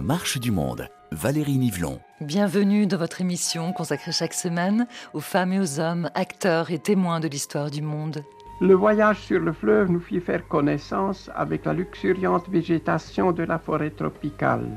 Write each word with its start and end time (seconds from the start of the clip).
La 0.00 0.06
marche 0.06 0.40
du 0.40 0.50
monde, 0.50 0.88
Valérie 1.12 1.58
Nivelon. 1.58 2.00
Bienvenue 2.22 2.86
dans 2.86 2.96
votre 2.96 3.20
émission 3.20 3.74
consacrée 3.74 4.12
chaque 4.12 4.32
semaine 4.32 4.86
aux 5.12 5.20
femmes 5.20 5.52
et 5.52 5.60
aux 5.60 5.78
hommes, 5.78 6.08
acteurs 6.14 6.70
et 6.70 6.78
témoins 6.78 7.20
de 7.20 7.28
l'histoire 7.28 7.70
du 7.70 7.82
monde. 7.82 8.24
Le 8.62 8.72
voyage 8.72 9.20
sur 9.20 9.40
le 9.40 9.52
fleuve 9.52 9.90
nous 9.90 10.00
fit 10.00 10.20
faire 10.20 10.48
connaissance 10.48 11.28
avec 11.34 11.66
la 11.66 11.74
luxuriante 11.74 12.48
végétation 12.48 13.32
de 13.32 13.42
la 13.42 13.58
forêt 13.58 13.90
tropicale. 13.90 14.70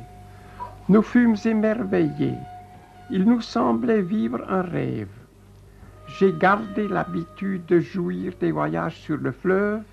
Nous 0.89 1.01
fûmes 1.01 1.37
émerveillés. 1.45 2.35
Il 3.09 3.23
nous 3.23 3.39
semblait 3.39 4.01
vivre 4.01 4.43
un 4.49 4.61
rêve. 4.61 5.07
J'ai 6.19 6.33
gardé 6.33 6.89
l'habitude 6.89 7.65
de 7.67 7.79
jouir 7.79 8.33
des 8.41 8.51
voyages 8.51 8.97
sur 8.97 9.15
le 9.15 9.31
fleuve 9.31 9.83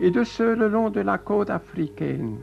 et 0.00 0.10
de 0.10 0.24
ceux 0.24 0.56
le 0.56 0.66
long 0.66 0.90
de 0.90 1.00
la 1.00 1.18
côte 1.18 1.50
africaine. 1.50 2.38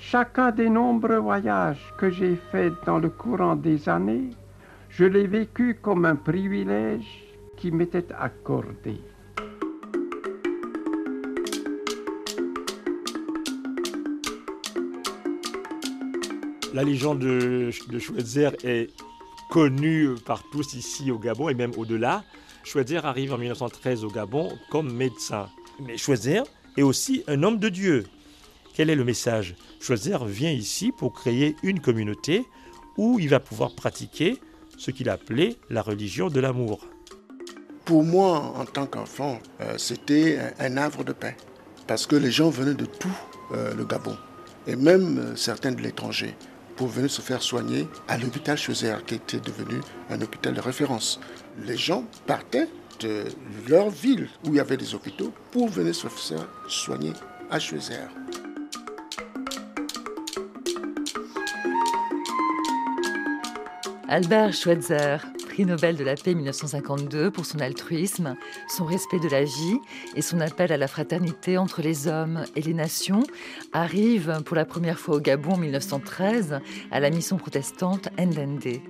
Chacun 0.00 0.52
des 0.52 0.70
nombreux 0.70 1.18
voyages 1.18 1.92
que 1.98 2.08
j'ai 2.08 2.36
faits 2.52 2.72
dans 2.86 2.98
le 2.98 3.10
courant 3.10 3.56
des 3.56 3.88
années, 3.88 4.30
je 4.88 5.04
l'ai 5.04 5.26
vécu 5.26 5.76
comme 5.82 6.04
un 6.04 6.14
privilège 6.14 7.24
qui 7.56 7.72
m'était 7.72 8.06
accordé. 8.18 9.00
La 16.74 16.84
légende 16.84 17.18
de, 17.18 17.70
Schweitzer 17.70 18.50
est 18.62 18.90
connue 19.50 20.14
par 20.24 20.42
tous 20.52 20.74
ici 20.74 21.10
au 21.10 21.18
Gabon 21.18 21.48
et 21.48 21.54
même 21.54 21.72
au-delà. 21.76 22.22
Schweitzer 22.62 23.04
arrive 23.04 23.32
en 23.32 23.38
1913 23.38 24.04
au 24.04 24.10
Gabon 24.10 24.52
comme 24.70 24.92
médecin. 24.92 25.48
Mais 25.80 25.96
Schweitzer 25.96 26.42
est 26.76 26.82
aussi 26.82 27.24
un 27.26 27.42
homme 27.42 27.58
de 27.58 27.68
Dieu. 27.68 28.04
Quel 28.78 28.90
est 28.90 28.94
le 28.94 29.02
message? 29.02 29.56
Schweitzer 29.80 30.24
vient 30.24 30.52
ici 30.52 30.92
pour 30.96 31.12
créer 31.12 31.56
une 31.64 31.80
communauté 31.80 32.46
où 32.96 33.18
il 33.18 33.28
va 33.28 33.40
pouvoir 33.40 33.74
pratiquer 33.74 34.38
ce 34.76 34.92
qu'il 34.92 35.08
appelait 35.08 35.56
la 35.68 35.82
religion 35.82 36.28
de 36.28 36.38
l'amour. 36.38 36.86
Pour 37.84 38.04
moi, 38.04 38.54
en 38.56 38.64
tant 38.66 38.86
qu'enfant, 38.86 39.40
euh, 39.60 39.76
c'était 39.78 40.38
un, 40.60 40.76
havre 40.76 41.02
de 41.02 41.12
paix. 41.12 41.36
Parce 41.88 42.06
que 42.06 42.14
les 42.14 42.30
gens 42.30 42.50
venaient 42.50 42.76
de 42.76 42.84
tout 42.84 43.18
euh, 43.50 43.74
le 43.74 43.84
Gabon, 43.84 44.16
et 44.68 44.76
même 44.76 45.18
euh, 45.18 45.34
certains 45.34 45.72
de 45.72 45.82
l'étranger, 45.82 46.36
pour 46.76 46.86
venir 46.86 47.10
se 47.10 47.20
faire 47.20 47.42
soigner 47.42 47.88
à 48.06 48.16
l'hôpital 48.16 48.56
Schweitzer, 48.56 49.04
qui 49.04 49.16
était 49.16 49.40
devenu 49.40 49.80
un 50.08 50.20
hôpital 50.20 50.54
de 50.54 50.60
référence. 50.60 51.18
Les 51.66 51.76
gens 51.76 52.04
partaient 52.28 52.68
de 53.00 53.24
leur 53.68 53.90
ville 53.90 54.28
où 54.44 54.50
il 54.50 54.54
y 54.54 54.60
avait 54.60 54.76
des 54.76 54.94
hôpitaux 54.94 55.32
pour 55.50 55.68
venir 55.68 55.96
se 55.96 56.06
faire 56.06 56.46
soigner 56.68 57.12
à 57.50 57.58
Schweitzer. 57.58 58.06
Albert 64.10 64.54
Schweitzer, 64.54 65.18
prix 65.50 65.66
Nobel 65.66 65.94
de 65.94 66.02
la 66.02 66.14
paix 66.14 66.34
1952 66.34 67.30
pour 67.30 67.44
son 67.44 67.58
altruisme, 67.58 68.36
son 68.66 68.86
respect 68.86 69.18
de 69.18 69.28
la 69.28 69.44
vie 69.44 69.78
et 70.16 70.22
son 70.22 70.40
appel 70.40 70.72
à 70.72 70.78
la 70.78 70.88
fraternité 70.88 71.58
entre 71.58 71.82
les 71.82 72.08
hommes 72.08 72.44
et 72.56 72.62
les 72.62 72.72
nations, 72.72 73.22
arrive 73.74 74.40
pour 74.46 74.56
la 74.56 74.64
première 74.64 74.98
fois 74.98 75.16
au 75.16 75.20
Gabon 75.20 75.52
en 75.52 75.58
1913 75.58 76.60
à 76.90 77.00
la 77.00 77.10
mission 77.10 77.36
protestante 77.36 78.08
Ndende. 78.18 78.80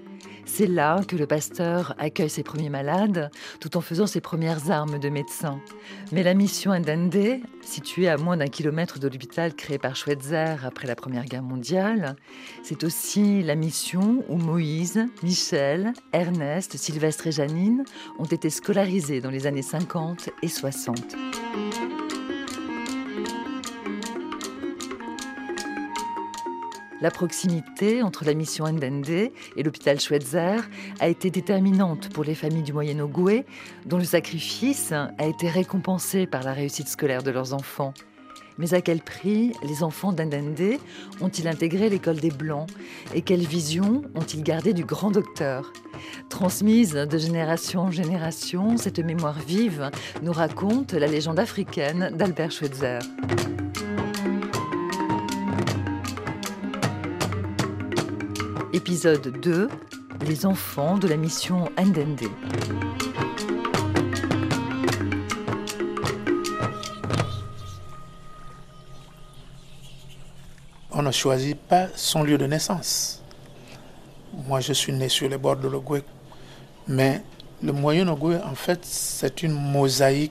C'est 0.50 0.66
là 0.66 1.02
que 1.06 1.14
le 1.14 1.26
pasteur 1.26 1.94
accueille 1.98 2.30
ses 2.30 2.42
premiers 2.42 2.70
malades, 2.70 3.30
tout 3.60 3.76
en 3.76 3.80
faisant 3.80 4.06
ses 4.06 4.20
premières 4.20 4.70
armes 4.70 4.98
de 4.98 5.08
médecin. 5.08 5.60
Mais 6.10 6.22
la 6.24 6.34
mission 6.34 6.76
Ndende, 6.76 7.40
située 7.60 8.08
à 8.08 8.16
moins 8.16 8.36
d'un 8.36 8.48
kilomètre 8.48 8.98
de 8.98 9.06
l'hôpital 9.06 9.54
créé 9.54 9.78
par 9.78 9.94
Schweitzer 9.94 10.56
après 10.64 10.88
la 10.88 10.96
Première 10.96 11.26
Guerre 11.26 11.42
mondiale, 11.42 12.16
c'est 12.64 12.82
aussi 12.82 13.42
la 13.42 13.54
mission 13.54 14.24
où 14.28 14.36
Moïse, 14.36 15.06
Michel, 15.22 15.92
Ernest, 16.12 16.76
Sylvestre 16.76 17.28
et 17.28 17.32
Janine 17.32 17.84
ont 18.18 18.24
été 18.24 18.50
scolarisés 18.50 19.20
dans 19.20 19.30
les 19.30 19.46
années 19.46 19.62
50 19.62 20.30
et 20.42 20.48
60. 20.48 21.14
La 27.00 27.12
proximité 27.12 28.02
entre 28.02 28.24
la 28.24 28.34
mission 28.34 28.66
Ndende 28.66 29.08
et 29.08 29.62
l'hôpital 29.62 30.00
Schweitzer 30.00 30.56
a 30.98 31.08
été 31.08 31.30
déterminante 31.30 32.08
pour 32.08 32.24
les 32.24 32.34
familles 32.34 32.64
du 32.64 32.72
Moyen-Ogoué, 32.72 33.46
dont 33.86 33.98
le 33.98 34.04
sacrifice 34.04 34.92
a 34.92 35.26
été 35.26 35.48
récompensé 35.48 36.26
par 36.26 36.42
la 36.42 36.52
réussite 36.52 36.88
scolaire 36.88 37.22
de 37.22 37.30
leurs 37.30 37.54
enfants. 37.54 37.94
Mais 38.58 38.74
à 38.74 38.80
quel 38.80 39.00
prix 39.00 39.52
les 39.62 39.84
enfants 39.84 40.12
d'Ndende 40.12 40.78
ont-ils 41.20 41.46
intégré 41.46 41.88
l'école 41.88 42.16
des 42.16 42.32
Blancs 42.32 42.68
Et 43.14 43.22
quelle 43.22 43.46
vision 43.46 44.02
ont-ils 44.16 44.42
gardé 44.42 44.72
du 44.72 44.84
grand 44.84 45.12
docteur? 45.12 45.72
Transmise 46.28 46.94
de 46.94 47.18
génération 47.18 47.82
en 47.82 47.90
génération, 47.92 48.76
cette 48.76 48.98
mémoire 48.98 49.38
vive 49.38 49.92
nous 50.22 50.32
raconte 50.32 50.92
la 50.94 51.06
légende 51.06 51.38
africaine 51.38 52.10
d'Albert 52.16 52.50
Schweitzer. 52.50 52.98
Épisode 58.78 59.40
2 59.40 59.68
Les 60.28 60.46
enfants 60.46 60.98
de 60.98 61.08
la 61.08 61.16
mission 61.16 61.68
Ndende. 61.76 62.30
On 70.92 71.02
ne 71.02 71.10
choisit 71.10 71.58
pas 71.58 71.88
son 71.96 72.22
lieu 72.22 72.38
de 72.38 72.46
naissance. 72.46 73.20
Moi, 74.46 74.60
je 74.60 74.72
suis 74.72 74.92
né 74.92 75.08
sur 75.08 75.28
les 75.28 75.38
bords 75.38 75.56
de 75.56 75.66
l'Ogoué, 75.66 76.04
mais 76.86 77.24
le 77.60 77.72
Moyen-Ogoué, 77.72 78.36
en 78.36 78.54
fait, 78.54 78.78
c'est 78.84 79.42
une 79.42 79.54
mosaïque 79.54 80.30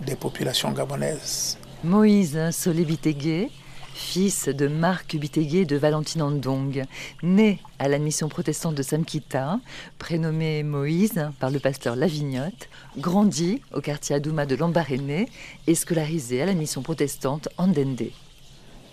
des 0.00 0.16
populations 0.16 0.72
gabonaises. 0.72 1.58
Moïse 1.84 2.50
Solé-Bitégué, 2.50 3.50
fils 3.94 4.48
de 4.48 4.66
Marc 4.66 5.16
Bitégué 5.16 5.64
de 5.64 5.76
Valentine 5.76 6.22
Andong, 6.22 6.84
né 7.22 7.60
à 7.78 7.88
la 7.88 7.98
mission 7.98 8.28
protestante 8.28 8.74
de 8.74 8.82
Samkita, 8.82 9.60
prénommé 9.98 10.64
Moïse 10.64 11.30
par 11.38 11.50
le 11.50 11.60
pasteur 11.60 11.94
Lavignotte, 11.94 12.68
grandi 12.98 13.62
au 13.72 13.80
quartier 13.80 14.16
Adouma 14.16 14.46
de 14.46 14.56
Lambaréné 14.56 15.28
et 15.68 15.74
scolarisé 15.76 16.42
à 16.42 16.46
la 16.46 16.54
mission 16.54 16.82
protestante 16.82 17.48
Andende. 17.56 18.10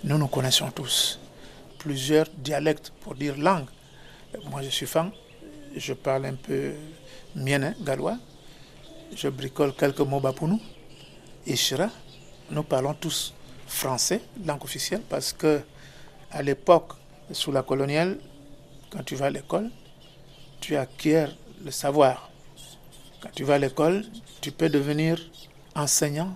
Nous 0.03 0.17
nous 0.17 0.27
connaissons 0.27 0.69
tous. 0.69 1.19
Plusieurs 1.79 2.27
dialectes 2.37 2.93
pour 3.01 3.15
dire 3.15 3.35
langue. 3.37 3.65
Moi, 4.51 4.61
je 4.61 4.69
suis 4.69 4.85
fan. 4.85 5.11
Je 5.75 5.93
parle 5.93 6.27
un 6.27 6.35
peu 6.35 6.73
mien, 7.35 7.73
gallois. 7.81 8.17
Je 9.15 9.27
bricole 9.29 9.73
quelques 9.73 9.99
mots 9.99 10.19
bapounou. 10.19 10.61
Ishira. 11.47 11.89
Nous 12.51 12.63
parlons 12.63 12.93
tous 12.93 13.33
français, 13.71 14.21
langue 14.45 14.63
officielle, 14.63 15.01
parce 15.09 15.33
que 15.33 15.61
à 16.29 16.41
l'époque, 16.43 16.91
sous 17.31 17.51
la 17.51 17.63
coloniale, 17.63 18.17
quand 18.91 19.03
tu 19.03 19.15
vas 19.15 19.27
à 19.27 19.29
l'école, 19.29 19.69
tu 20.59 20.75
acquiers 20.75 21.27
le 21.63 21.71
savoir. 21.71 22.29
Quand 23.21 23.29
tu 23.33 23.43
vas 23.43 23.55
à 23.55 23.57
l'école, 23.57 24.03
tu 24.41 24.51
peux 24.51 24.69
devenir 24.69 25.19
enseignant 25.75 26.35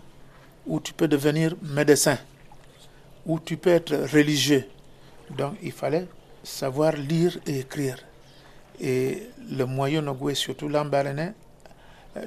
ou 0.66 0.80
tu 0.80 0.94
peux 0.94 1.08
devenir 1.08 1.56
médecin 1.62 2.18
ou 3.26 3.40
tu 3.40 3.58
peux 3.58 3.72
être 3.72 3.96
religieux. 4.14 4.66
Donc 5.38 5.56
il 5.62 5.72
fallait 5.72 6.08
savoir 6.44 6.94
lire 6.94 7.38
et 7.46 7.60
écrire. 7.60 7.98
Et 8.80 9.30
le 9.50 9.66
Moyen-Ogoué, 9.66 10.36
surtout 10.36 10.70
l'Ambaréné, 10.70 11.32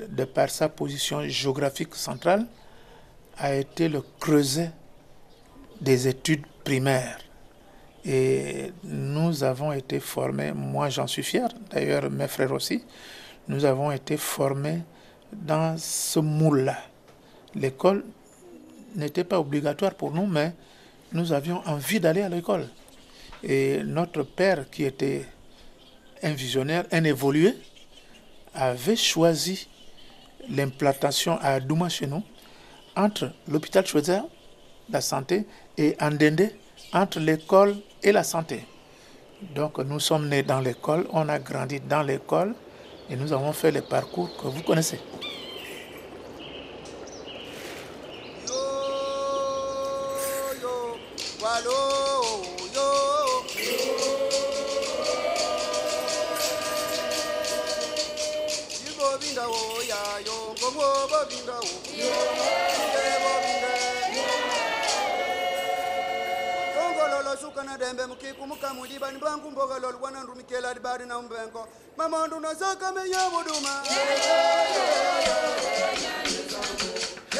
de 0.08 0.24
par 0.24 0.50
sa 0.50 0.68
position 0.68 1.26
géographique 1.28 1.94
centrale, 1.94 2.46
a 3.38 3.54
été 3.54 3.88
le 3.88 4.02
creuset 4.20 4.70
des 5.80 6.08
études 6.08 6.46
primaires. 6.64 7.18
Et 8.04 8.72
nous 8.84 9.44
avons 9.44 9.72
été 9.72 10.00
formés, 10.00 10.52
moi 10.52 10.88
j'en 10.88 11.06
suis 11.06 11.22
fier, 11.22 11.48
d'ailleurs 11.70 12.10
mes 12.10 12.28
frères 12.28 12.52
aussi, 12.52 12.82
nous 13.48 13.64
avons 13.64 13.90
été 13.90 14.16
formés 14.16 14.80
dans 15.32 15.76
ce 15.78 16.20
moule-là. 16.20 16.78
L'école 17.54 18.04
n'était 18.94 19.24
pas 19.24 19.40
obligatoire 19.40 19.94
pour 19.94 20.12
nous, 20.12 20.26
mais 20.26 20.52
nous 21.12 21.32
avions 21.32 21.62
envie 21.66 22.00
d'aller 22.00 22.22
à 22.22 22.28
l'école. 22.28 22.68
Et 23.42 23.82
notre 23.84 24.22
père, 24.22 24.68
qui 24.70 24.84
était 24.84 25.24
un 26.22 26.32
visionnaire, 26.32 26.84
un 26.92 27.04
évolué, 27.04 27.54
avait 28.54 28.96
choisi 28.96 29.68
l'implantation 30.48 31.38
à 31.40 31.60
Douma 31.60 31.88
chez 31.88 32.06
nous, 32.06 32.22
entre 32.96 33.32
l'hôpital 33.46 33.86
Schweitzer, 33.86 34.22
la 34.90 35.00
santé, 35.00 35.46
et 35.78 35.96
Andende, 36.00 36.50
entre 36.92 37.20
l'école 37.20 37.76
et 38.02 38.12
la 38.12 38.24
santé. 38.24 38.64
Donc 39.54 39.78
nous 39.78 40.00
sommes 40.00 40.28
nés 40.28 40.42
dans 40.42 40.60
l'école, 40.60 41.06
on 41.12 41.28
a 41.28 41.38
grandi 41.38 41.80
dans 41.80 42.02
l'école 42.02 42.54
et 43.08 43.16
nous 43.16 43.32
avons 43.32 43.52
fait 43.52 43.70
le 43.70 43.80
parcours 43.80 44.36
que 44.36 44.48
vous 44.48 44.62
connaissez. 44.62 45.00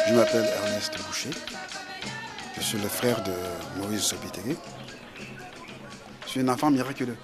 Je 0.07 0.15
m'appelle 0.15 0.45
Ernest 0.45 0.99
Boucher. 1.07 1.31
Je 2.57 2.61
suis 2.61 2.79
le 2.79 2.89
frère 2.89 3.23
de 3.23 3.33
Maurice 3.79 4.03
Sobitegui. 4.03 4.57
Je 6.25 6.29
suis 6.29 6.41
un 6.41 6.49
enfant 6.49 6.71
miraculeux. 6.71 7.17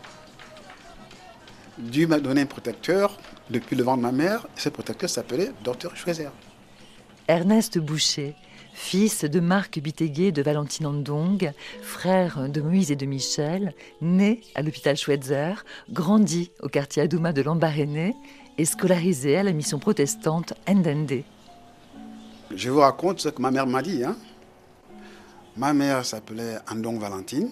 Dieu 1.76 2.06
m'a 2.06 2.21
donné 2.21 2.43
un 2.43 2.47
protecteur 2.47 3.19
depuis 3.50 3.76
le 3.76 3.82
ventre 3.82 3.99
de 3.99 4.03
ma 4.03 4.12
mère. 4.12 4.47
Ce 4.56 4.69
protecteur 4.69 5.11
s'appelait 5.11 5.53
Docteur 5.62 5.97
Schweizer. 5.97 6.31
Ernest 7.29 7.79
Boucher, 7.79 8.37
fils 8.75 9.25
de 9.25 9.41
Marc 9.41 9.79
Biteguet 9.79 10.32
de 10.32 10.43
Valentine 10.43 10.87
Andong, 10.87 11.53
frère 11.81 12.49
de 12.49 12.61
Moïse 12.61 12.91
et 12.91 12.97
de 12.97 13.06
Michel, 13.06 13.73
né 14.03 14.43
à 14.55 14.62
l'hôpital 14.62 14.97
Schweitzer, 14.97 15.65
grandi 15.91 16.50
au 16.61 16.69
quartier 16.69 17.03
Adouma 17.03 17.32
de 17.32 17.41
Lambaréné 17.41 18.15
et 18.59 18.65
scolarisé 18.65 19.37
à 19.38 19.43
la 19.43 19.53
mission 19.53 19.79
protestante 19.79 20.55
Ndende. 20.69 21.23
Je 22.55 22.71
vous 22.71 22.81
raconte 22.81 23.21
ce 23.21 23.29
que 23.29 23.41
ma 23.41 23.50
mère 23.50 23.67
m'a 23.67 23.81
dit. 23.81 24.05
Hein. 24.05 24.17
Ma 25.56 25.73
mère 25.73 26.05
s'appelait 26.05 26.59
Andong 26.71 26.99
Valentine, 26.99 27.50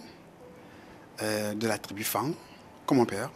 euh, 1.23 1.55
de 1.55 1.67
la 1.67 1.79
tribu 1.79 2.05
Fang, 2.05 2.33
comme 2.85 2.99
mon 2.99 3.07
père. 3.07 3.31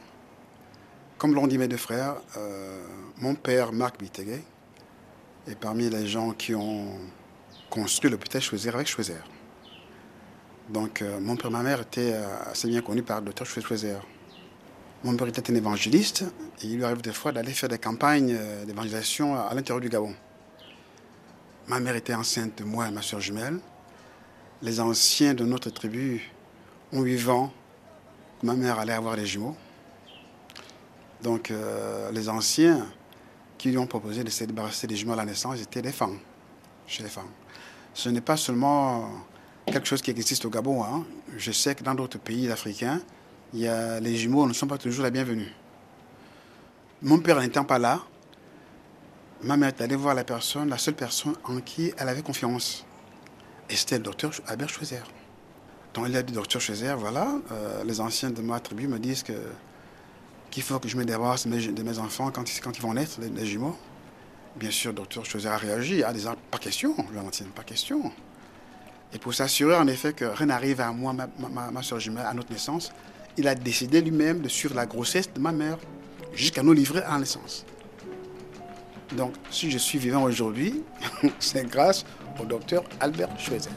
Comme 1.18 1.34
l'ont 1.34 1.46
dit 1.46 1.56
mes 1.56 1.68
deux 1.68 1.76
frères, 1.76 2.16
euh, 2.36 2.84
mon 3.18 3.34
père, 3.34 3.72
Marc 3.72 3.98
Biteguet, 3.98 4.42
est 5.48 5.54
parmi 5.54 5.88
les 5.88 6.06
gens 6.06 6.32
qui 6.32 6.54
ont 6.54 6.98
construit 7.70 8.10
l'hôpital 8.10 8.40
Choisir 8.40 8.74
avec 8.74 8.86
Choisir. 8.86 9.24
Donc, 10.68 11.02
euh, 11.02 11.20
mon 11.20 11.36
père 11.36 11.46
et 11.46 11.50
ma 11.50 11.62
mère 11.62 11.80
étaient 11.80 12.14
assez 12.50 12.68
bien 12.68 12.82
connus 12.82 13.02
par 13.02 13.20
le 13.20 13.26
docteur 13.26 13.46
Choisir. 13.46 14.00
Mon 15.04 15.16
père 15.16 15.28
était 15.28 15.50
un 15.50 15.54
évangéliste 15.54 16.24
et 16.62 16.66
il 16.66 16.76
lui 16.76 16.84
arrive 16.84 17.02
des 17.02 17.12
fois 17.12 17.32
d'aller 17.32 17.52
faire 17.52 17.68
des 17.68 17.78
campagnes 17.78 18.36
d'évangélisation 18.66 19.36
à 19.36 19.54
l'intérieur 19.54 19.80
du 19.80 19.88
Gabon. 19.88 20.14
Ma 21.68 21.80
mère 21.80 21.96
était 21.96 22.14
enceinte 22.14 22.58
de 22.58 22.64
moi 22.64 22.86
et 22.88 22.92
ma 22.92 23.02
soeur 23.02 23.20
jumelle. 23.20 23.58
Les 24.62 24.80
anciens 24.80 25.34
de 25.34 25.44
notre 25.44 25.70
tribu 25.70 26.30
ont 26.92 27.04
eu 27.04 27.16
vent 27.16 27.52
que 28.40 28.46
ma 28.46 28.54
mère 28.54 28.78
allait 28.78 28.92
avoir 28.92 29.16
des 29.16 29.26
jumeaux. 29.26 29.56
Donc, 31.22 31.50
euh, 31.50 32.10
les 32.12 32.28
anciens 32.28 32.86
qui 33.58 33.70
lui 33.70 33.78
ont 33.78 33.86
proposé 33.86 34.22
de 34.22 34.30
se 34.30 34.44
débarrasser 34.44 34.86
des 34.86 34.94
jumeaux 34.94 35.14
à 35.14 35.16
la 35.16 35.24
naissance 35.24 35.60
étaient 35.60 35.82
des 35.82 35.92
femmes, 35.92 36.18
chez 36.86 37.02
les 37.02 37.08
femmes. 37.08 37.30
Ce 37.96 38.10
n'est 38.10 38.20
pas 38.20 38.36
seulement 38.36 39.08
quelque 39.64 39.88
chose 39.88 40.02
qui 40.02 40.10
existe 40.10 40.44
au 40.44 40.50
Gabon. 40.50 40.84
Hein. 40.84 41.06
Je 41.38 41.50
sais 41.50 41.74
que 41.74 41.82
dans 41.82 41.94
d'autres 41.94 42.18
pays 42.18 42.52
africains, 42.52 43.00
les 43.54 44.16
jumeaux 44.16 44.46
ne 44.46 44.52
sont 44.52 44.66
pas 44.66 44.76
toujours 44.76 45.02
la 45.02 45.10
bienvenue. 45.10 45.50
Mon 47.00 47.20
père 47.20 47.40
n'étant 47.40 47.64
pas 47.64 47.78
là, 47.78 48.02
ma 49.42 49.56
mère 49.56 49.70
est 49.70 49.80
allée 49.80 49.96
voir 49.96 50.14
la 50.14 50.24
personne, 50.24 50.68
la 50.68 50.76
seule 50.76 50.92
personne 50.92 51.36
en 51.44 51.58
qui 51.62 51.94
elle 51.96 52.10
avait 52.10 52.20
confiance. 52.20 52.84
Et 53.70 53.76
c'était 53.76 53.96
le 53.96 54.04
docteur 54.04 54.30
Albert 54.46 54.68
Schweizer. 54.68 55.04
Donc 55.94 56.04
il 56.06 56.16
a 56.18 56.22
dit, 56.22 56.34
docteur 56.34 56.60
Schweizer, 56.60 56.98
voilà, 56.98 57.26
euh, 57.50 57.82
les 57.84 58.02
anciens 58.02 58.28
de 58.28 58.42
ma 58.42 58.60
tribu 58.60 58.88
me 58.88 58.98
disent 58.98 59.22
qu'il 59.22 60.62
faut 60.62 60.78
que 60.78 60.88
je 60.88 60.98
me 60.98 61.06
débarrasse 61.06 61.46
de 61.46 61.82
mes, 61.82 61.98
enfants 61.98 62.30
quand, 62.30 62.44
quand 62.62 62.76
ils 62.76 62.82
vont 62.82 62.92
naître, 62.92 63.18
les, 63.22 63.46
jumeaux. 63.46 63.74
Bien 64.56 64.70
sûr, 64.70 64.94
docteur 64.94 65.24
Schweizer 65.26 65.52
a 65.52 65.58
réagi, 65.58 66.02
a 66.02 66.12
dit, 66.12 66.24
pas 66.50 66.58
question, 66.58 66.94
Valentine, 67.12 67.48
pas 67.48 67.62
question. 67.62 68.10
Et 69.12 69.18
pour 69.18 69.34
s'assurer 69.34 69.76
en 69.76 69.86
effet 69.86 70.14
que 70.14 70.24
rien 70.24 70.46
n'arrive 70.46 70.80
à 70.80 70.92
moi, 70.92 71.14
ma, 71.72 71.82
soeur 71.82 72.00
jumelle, 72.00 72.24
à 72.26 72.32
notre 72.32 72.50
naissance, 72.50 72.90
il 73.36 73.46
a 73.48 73.54
décidé 73.54 74.00
lui-même 74.00 74.40
de 74.40 74.48
suivre 74.48 74.74
la 74.74 74.86
grossesse 74.86 75.32
de 75.32 75.40
ma 75.40 75.52
mère 75.52 75.76
jusqu'à 76.32 76.62
nous 76.62 76.72
livrer 76.72 77.02
à 77.02 77.12
la 77.12 77.18
naissance. 77.18 77.66
Donc, 79.12 79.34
si 79.50 79.70
je 79.70 79.78
suis 79.78 79.98
vivant 79.98 80.22
aujourd'hui, 80.22 80.82
c'est 81.38 81.68
grâce 81.68 82.04
au 82.40 82.44
docteur 82.44 82.82
Albert 83.00 83.38
Schweizer. 83.38 83.72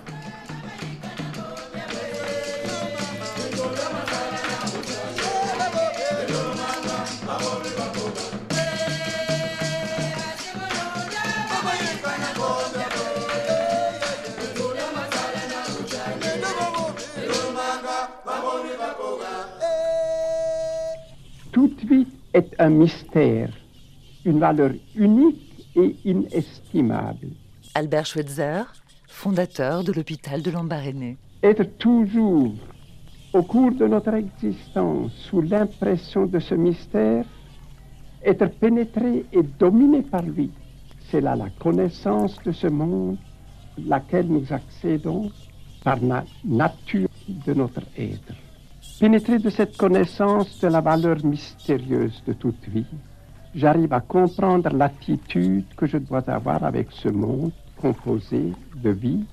Est 22.40 22.56
un 22.60 22.70
mystère, 22.70 23.52
une 24.26 24.40
valeur 24.40 24.72
unique 24.96 25.68
et 25.76 25.96
inestimable. 26.06 27.28
Albert 27.76 28.06
Schweitzer, 28.06 28.64
fondateur 29.08 29.84
de 29.84 29.92
l'hôpital 29.92 30.42
de 30.42 30.52
Lambaréné. 30.52 31.18
Être 31.44 31.66
toujours, 31.78 32.54
au 33.34 33.44
cours 33.44 33.74
de 33.82 33.88
notre 33.88 34.14
existence, 34.14 35.12
sous 35.28 35.42
l'impression 35.42 36.26
de 36.26 36.40
ce 36.40 36.56
mystère, 36.56 37.26
être 38.24 38.48
pénétré 38.64 39.26
et 39.32 39.44
dominé 39.44 40.02
par 40.02 40.24
lui, 40.24 40.50
c'est 41.10 41.22
là 41.22 41.36
la 41.36 41.50
connaissance 41.66 42.36
de 42.46 42.52
ce 42.52 42.68
monde, 42.68 43.18
laquelle 43.94 44.28
nous 44.28 44.48
accédons 44.52 45.32
par 45.84 46.00
la 46.02 46.24
nature 46.46 47.10
de 47.46 47.54
notre 47.54 47.84
être. 47.98 48.34
Pénétré 49.00 49.40
de 49.40 49.50
cette 49.50 49.78
connaissance 49.78 50.60
de 50.60 50.68
la 50.68 50.82
valeur 50.82 51.24
mystérieuse 51.24 52.22
de 52.28 52.34
toute 52.34 52.68
vie, 52.68 52.86
j'arrive 53.56 53.94
à 53.94 54.02
comprendre 54.02 54.76
l'attitude 54.76 55.64
que 55.78 55.86
je 55.86 55.98
dois 55.98 56.30
avoir 56.30 56.66
avec 56.66 56.92
ce 56.92 57.08
monde 57.08 57.54
composé 57.82 58.52
de 58.84 58.90
vie 58.90 59.24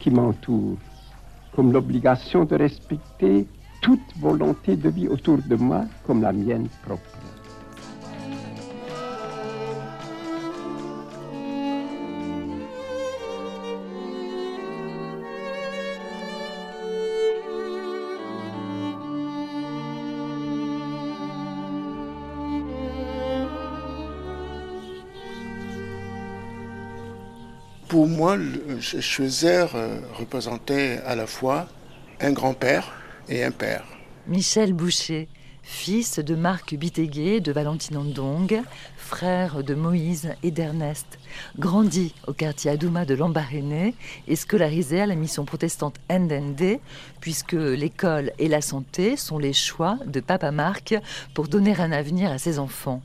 qui 0.00 0.10
m'entoure, 0.10 0.76
comme 1.54 1.72
l'obligation 1.72 2.44
de 2.44 2.56
respecter 2.56 3.46
toute 3.80 4.18
volonté 4.18 4.74
de 4.74 4.88
vie 4.88 5.06
autour 5.06 5.38
de 5.38 5.54
moi 5.54 5.84
comme 6.04 6.22
la 6.22 6.32
mienne 6.32 6.66
propre. 6.82 7.15
Pour 28.36 28.44
moi, 28.44 28.80
Schweizer 28.80 29.74
euh, 29.74 29.98
représentait 30.12 31.00
à 31.06 31.14
la 31.16 31.26
fois 31.26 31.68
un 32.20 32.32
grand-père 32.32 32.92
et 33.30 33.42
un 33.42 33.50
père. 33.50 33.84
Michel 34.26 34.74
Boucher, 34.74 35.28
fils 35.62 36.18
de 36.18 36.34
Marc 36.34 36.74
Biteguet 36.74 37.40
de 37.40 37.50
Valentine 37.50 37.96
Andong, 37.96 38.62
frère 38.98 39.64
de 39.64 39.74
Moïse 39.74 40.34
et 40.42 40.50
d'Ernest, 40.50 41.06
grandi 41.58 42.14
au 42.26 42.34
quartier 42.34 42.72
Adouma 42.72 43.06
de 43.06 43.14
Lambaréné 43.14 43.94
et 44.28 44.36
scolarisé 44.36 45.00
à 45.00 45.06
la 45.06 45.14
mission 45.14 45.46
protestante 45.46 45.96
Ndende, 46.10 46.78
puisque 47.20 47.52
l'école 47.52 48.32
et 48.38 48.48
la 48.48 48.60
santé 48.60 49.16
sont 49.16 49.38
les 49.38 49.54
choix 49.54 49.98
de 50.04 50.20
papa 50.20 50.50
Marc 50.50 50.94
pour 51.32 51.48
donner 51.48 51.74
un 51.80 51.92
avenir 51.92 52.30
à 52.30 52.38
ses 52.38 52.58
enfants. 52.58 53.00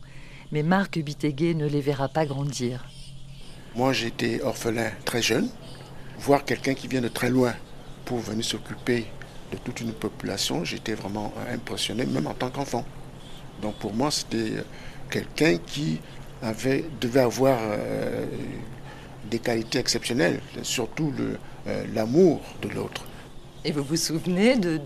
Mais 0.52 0.64
Marc 0.64 1.00
Biteguet 1.00 1.54
ne 1.54 1.68
les 1.68 1.82
verra 1.82 2.10
pas 2.10 2.26
grandir. 2.26 2.84
Moi, 3.76 3.94
j'étais 3.94 4.42
orphelin 4.42 4.92
très 5.06 5.22
jeune. 5.22 5.50
Voir 6.20 6.44
quelqu'un 6.44 6.74
qui 6.74 6.88
vient 6.88 7.02
de 7.02 7.08
très 7.08 7.30
loin 7.30 7.54
pour 8.06 8.20
venir 8.20 8.44
s'occuper 8.44 9.06
de 9.52 9.58
toute 9.58 9.82
une 9.82 9.94
population, 9.94 10.64
j'étais 10.64 10.94
vraiment 10.94 11.34
impressionné, 11.52 12.06
même 12.06 12.28
en 12.28 12.34
tant 12.34 12.50
qu'enfant. 12.50 12.86
Donc 13.62 13.76
pour 13.76 13.94
moi, 13.94 14.12
c'était 14.12 14.64
quelqu'un 15.10 15.58
qui 15.58 16.00
avait, 16.42 16.86
devait 17.00 17.22
avoir 17.22 17.60
euh, 17.62 18.26
des 19.30 19.40
qualités 19.40 19.80
exceptionnelles, 19.80 20.42
surtout 20.64 21.14
euh, 21.68 21.86
l'amour 21.94 22.42
de 22.62 22.70
l'autre. 22.70 23.06
Et 23.64 23.72
vous 23.72 23.84
vous 23.84 23.98
souvenez 23.98 24.58
de, 24.58 24.80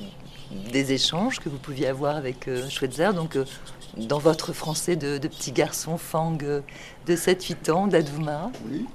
des 0.71 0.91
échanges 0.91 1.39
que 1.39 1.49
vous 1.49 1.57
pouviez 1.57 1.87
avoir 1.87 2.15
avec 2.17 2.47
euh, 2.47 2.67
Schweitzer? 2.69 3.13
Donc, 3.13 3.37
dans 3.97 4.19
votre 4.19 4.53
français 4.53 4.95
de, 4.95 5.17
petit 5.27 5.51
garçon 5.51 5.97
Fang 5.97 6.31
de 6.31 6.63
7-8 7.07 7.71
ans 7.71 7.87
d'Adouma 7.87 8.51
Oui. 8.69 8.85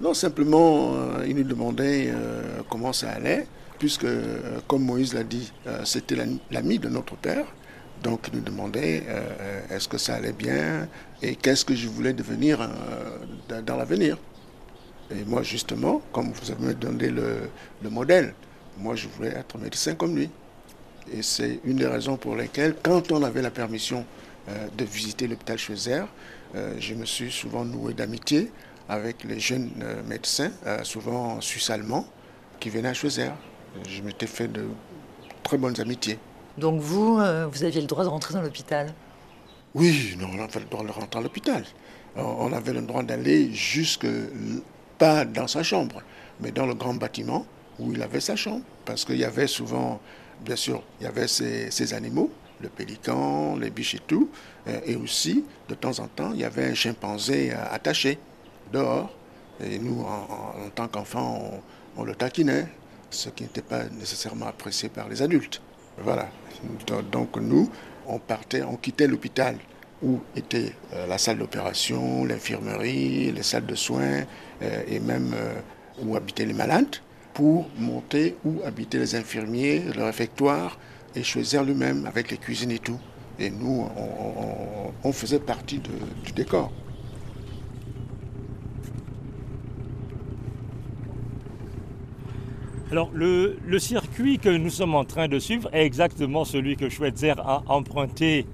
Non, 0.00 0.14
simplement, 0.14 0.94
il 1.26 1.34
nous 1.34 1.42
demandait 1.42 2.12
comment 2.70 2.92
ça 2.92 3.10
allait, 3.10 3.48
puisque, 3.80 4.06
comme 4.68 4.84
Moïse 4.84 5.12
l'a 5.12 5.24
dit, 5.24 5.52
c'était 5.84 6.16
l'ami 6.52 6.78
de 6.78 6.88
notre 6.88 7.16
père. 7.16 7.44
Donc 8.04 8.28
il 8.28 8.38
nous 8.38 8.44
demandait 8.44 9.02
est-ce 9.70 9.88
que 9.88 9.98
ça 9.98 10.14
allait 10.14 10.32
bien 10.32 10.86
et 11.20 11.34
qu'est-ce 11.34 11.64
que 11.64 11.74
je 11.74 11.88
voulais 11.88 12.12
devenir 12.12 12.60
dans 13.66 13.76
l'avenir. 13.76 14.18
Et 15.10 15.24
moi, 15.24 15.42
justement, 15.42 16.00
comme 16.12 16.30
vous 16.30 16.50
avez 16.52 16.74
donné 16.74 17.08
le, 17.08 17.50
le 17.82 17.90
modèle, 17.90 18.34
moi, 18.78 18.94
je 18.94 19.08
voulais 19.08 19.30
être 19.30 19.58
médecin 19.58 19.94
comme 19.94 20.14
lui. 20.16 20.30
Et 21.12 21.22
c'est 21.22 21.60
une 21.64 21.76
des 21.76 21.86
raisons 21.86 22.16
pour 22.16 22.36
lesquelles, 22.36 22.76
quand 22.82 23.10
on 23.10 23.22
avait 23.22 23.42
la 23.42 23.50
permission 23.50 24.00
euh, 24.00 24.27
de 24.76 24.84
visiter 24.84 25.26
l'hôpital 25.26 25.58
Schweitzer, 25.58 26.04
euh, 26.54 26.74
je 26.78 26.94
me 26.94 27.04
suis 27.04 27.30
souvent 27.30 27.64
noué 27.64 27.94
d'amitié 27.94 28.50
avec 28.88 29.24
les 29.24 29.38
jeunes 29.38 29.70
euh, 29.82 30.02
médecins, 30.04 30.50
souvent 30.82 31.40
suisse-allemands, 31.40 32.06
qui 32.60 32.70
venaient 32.70 32.88
à 32.88 32.94
Schweitzer. 32.94 33.32
Je 33.86 34.02
m'étais 34.02 34.26
fait 34.26 34.48
de 34.48 34.66
très 35.42 35.58
bonnes 35.58 35.78
amitiés. 35.80 36.18
Donc 36.56 36.80
vous, 36.80 37.16
vous 37.16 37.64
aviez 37.64 37.80
le 37.80 37.86
droit 37.86 38.02
de 38.02 38.08
rentrer 38.08 38.34
dans 38.34 38.42
l'hôpital? 38.42 38.92
Oui, 39.74 40.16
non, 40.18 40.28
on 40.34 40.42
avait 40.42 40.60
le 40.60 40.66
droit 40.66 40.84
de 40.84 40.90
rentrer 40.90 41.20
à 41.20 41.22
l'hôpital. 41.22 41.64
On 42.16 42.52
avait 42.52 42.72
le 42.72 42.80
droit 42.80 43.02
d'aller 43.02 43.52
jusque, 43.52 44.06
pas 44.96 45.24
dans 45.24 45.46
sa 45.46 45.62
chambre, 45.62 46.02
mais 46.40 46.50
dans 46.50 46.66
le 46.66 46.74
grand 46.74 46.94
bâtiment 46.94 47.46
où 47.78 47.92
il 47.92 48.02
avait 48.02 48.20
sa 48.20 48.34
chambre. 48.34 48.64
Parce 48.84 49.04
qu'il 49.04 49.18
y 49.18 49.24
avait 49.24 49.46
souvent 49.46 50.00
bien 50.44 50.56
sûr, 50.56 50.82
il 51.00 51.04
y 51.04 51.06
avait 51.06 51.28
ces, 51.28 51.94
animaux, 51.94 52.30
le 52.60 52.68
pélican, 52.68 53.56
les 53.56 53.70
biches 53.70 53.94
et 53.94 54.00
tout. 54.06 54.30
Euh, 54.66 54.80
et 54.86 54.96
aussi, 54.96 55.44
de 55.68 55.74
temps 55.74 55.98
en 56.00 56.06
temps, 56.08 56.32
il 56.32 56.40
y 56.40 56.44
avait 56.44 56.64
un 56.64 56.74
chimpanzé 56.74 57.52
euh, 57.52 57.56
attaché 57.70 58.18
dehors. 58.72 59.10
Et 59.64 59.78
nous, 59.78 60.02
en, 60.02 60.70
tant 60.74 60.86
qu'enfants, 60.86 61.62
on, 61.96 62.04
le 62.04 62.14
taquinait, 62.14 62.68
ce 63.10 63.28
qui 63.28 63.42
n'était 63.42 63.62
pas 63.62 63.84
nécessairement 63.98 64.46
apprécié 64.46 64.88
par 64.88 65.08
les 65.08 65.20
adultes. 65.22 65.60
Voilà. 65.98 66.28
Donc 67.10 67.36
nous, 67.36 67.70
on 68.06 68.18
partait, 68.18 68.62
on 68.62 68.76
quittait 68.76 69.08
l'hôpital 69.08 69.56
où 70.00 70.20
était 70.36 70.72
euh, 70.92 71.06
la 71.08 71.18
salle 71.18 71.38
d'opération, 71.38 72.24
l'infirmerie, 72.24 73.32
les 73.32 73.42
salles 73.42 73.66
de 73.66 73.74
soins 73.74 74.22
et 74.88 74.98
même 74.98 75.34
où 76.02 76.16
habitaient 76.16 76.44
les 76.44 76.52
malades 76.52 76.96
pour 77.38 77.68
monter 77.78 78.34
où 78.44 78.60
habitaient 78.64 78.98
les 78.98 79.14
infirmiers, 79.14 79.84
le 79.94 80.02
réfectoire, 80.02 80.76
et 81.14 81.22
choisir 81.22 81.64
lui-même 81.64 82.06
avec 82.06 82.30
les 82.30 82.36
cuisines 82.36 82.70
et 82.70 82.78
tout. 82.78 82.98
Et 83.38 83.50
nous, 83.50 83.88
on, 85.04 85.12
faisait 85.12 85.38
partie 85.38 85.78
du 85.78 86.32
décor. 86.32 86.72
Alors, 92.90 93.10
le, 93.12 93.58
le, 93.66 93.78
circuit 93.78 94.38
que 94.38 94.48
nous 94.48 94.70
sommes 94.70 94.94
en 94.94 95.04
train 95.04 95.28
de 95.28 95.38
suivre 95.38 95.68
est 95.74 95.84
exactement 95.84 96.46
celui 96.46 96.74
que 96.74 96.88
Schweitzer 96.88 97.34
a 97.38 97.62
emprunté 97.68 98.46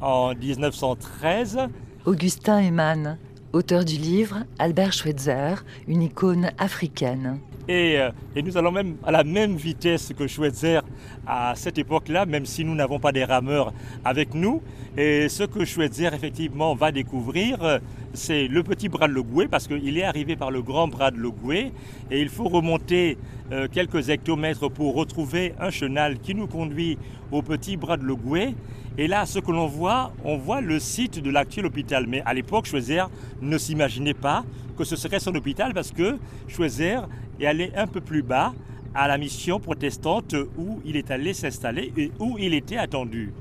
en 0.00 0.32
1913. 0.32 1.58
Augustin 2.04 2.60
Eman, 2.60 3.18
auteur 3.52 3.84
du 3.84 3.96
livre 3.96 4.44
Albert 4.60 4.92
Schweitzer, 4.92 5.64
une 5.88 6.02
icône 6.02 6.52
africaine. 6.56 7.40
Euh, 7.68 8.10
et, 8.34 8.42
nous 8.42 8.56
allons 8.56 8.72
même 8.72 8.96
à 9.04 9.10
la 9.10 9.24
même 9.24 9.56
vitesse 9.56 10.12
que 10.16 10.26
Schweitzer 10.26 10.80
à 11.26 11.54
cette 11.54 11.78
époque-là, 11.78 12.26
même 12.26 12.46
si 12.46 12.64
nous 12.64 12.74
n'avons 12.74 12.98
pas 12.98 13.12
des 13.12 13.24
rameurs 13.24 13.72
avec 14.04 14.34
nous. 14.34 14.62
Et 14.96 15.28
ce 15.28 15.44
que 15.44 15.64
Schweitzer 15.64 16.12
effectivement 16.12 16.74
va 16.74 16.90
découvrir, 16.90 17.62
euh, 17.62 17.78
c'est 18.12 18.48
le 18.48 18.62
petit 18.62 18.88
bras 18.88 19.06
de 19.06 19.12
Logoué, 19.12 19.46
parce 19.46 19.68
qu'il 19.68 19.96
est 19.98 20.02
arrivé 20.02 20.36
par 20.36 20.50
le 20.50 20.62
grand 20.62 20.88
bras 20.88 21.10
de 21.10 21.18
Logoué, 21.18 21.72
et 22.10 22.20
il 22.20 22.28
faut 22.28 22.48
remonter 22.48 23.16
euh, 23.52 23.66
quelques 23.70 24.10
hectomètres 24.10 24.68
pour 24.68 24.94
retrouver 24.94 25.54
un 25.58 25.70
chenal 25.70 26.18
qui 26.20 26.34
nous 26.34 26.46
conduit 26.46 26.98
au 27.32 27.42
petit 27.42 27.76
bras 27.76 27.96
de 27.96 28.04
Logoué. 28.04 28.54
Et 28.96 29.08
là, 29.08 29.26
ce 29.26 29.40
que 29.40 29.50
l'on 29.50 29.66
voit, 29.66 30.12
on 30.24 30.36
voit 30.36 30.60
le 30.60 30.78
site 30.78 31.20
de 31.20 31.30
l'actuel 31.30 31.66
hôpital. 31.66 32.06
Mais 32.06 32.22
à 32.24 32.34
l'époque, 32.34 32.66
Schweitzer 32.66 33.04
ne 33.40 33.58
s'imaginait 33.58 34.14
pas 34.14 34.44
que 34.76 34.84
ce 34.84 34.94
serait 34.94 35.18
son 35.18 35.34
hôpital 35.34 35.74
parce 35.74 35.90
que 35.90 36.18
Schweitzer 36.48 37.00
est 37.40 37.46
allé 37.46 37.72
un 37.74 37.86
peu 37.86 38.00
plus 38.00 38.22
bas 38.22 38.54
à 38.94 39.08
la 39.08 39.18
mission 39.18 39.58
protestante 39.58 40.34
où 40.56 40.80
il 40.84 40.96
est 40.96 41.10
allé 41.10 41.34
s'installer 41.34 41.92
et 41.96 42.12
où 42.18 42.36
il 42.38 42.54
était 42.54 42.76
attendu. 42.76 43.32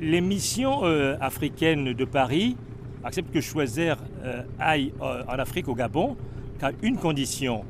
Les 0.00 0.20
missions 0.20 0.84
euh, 0.84 1.16
africaines 1.20 1.92
de 1.92 2.04
Paris 2.04 2.56
acceptent 3.04 3.32
que 3.32 3.40
Schweitzer 3.40 3.96
euh, 4.24 4.42
aille 4.58 4.92
en 5.00 5.38
Afrique 5.38 5.68
au 5.68 5.74
Gabon 5.74 6.16
qu'à 6.58 6.72
une 6.82 6.96
condition, 6.96 7.64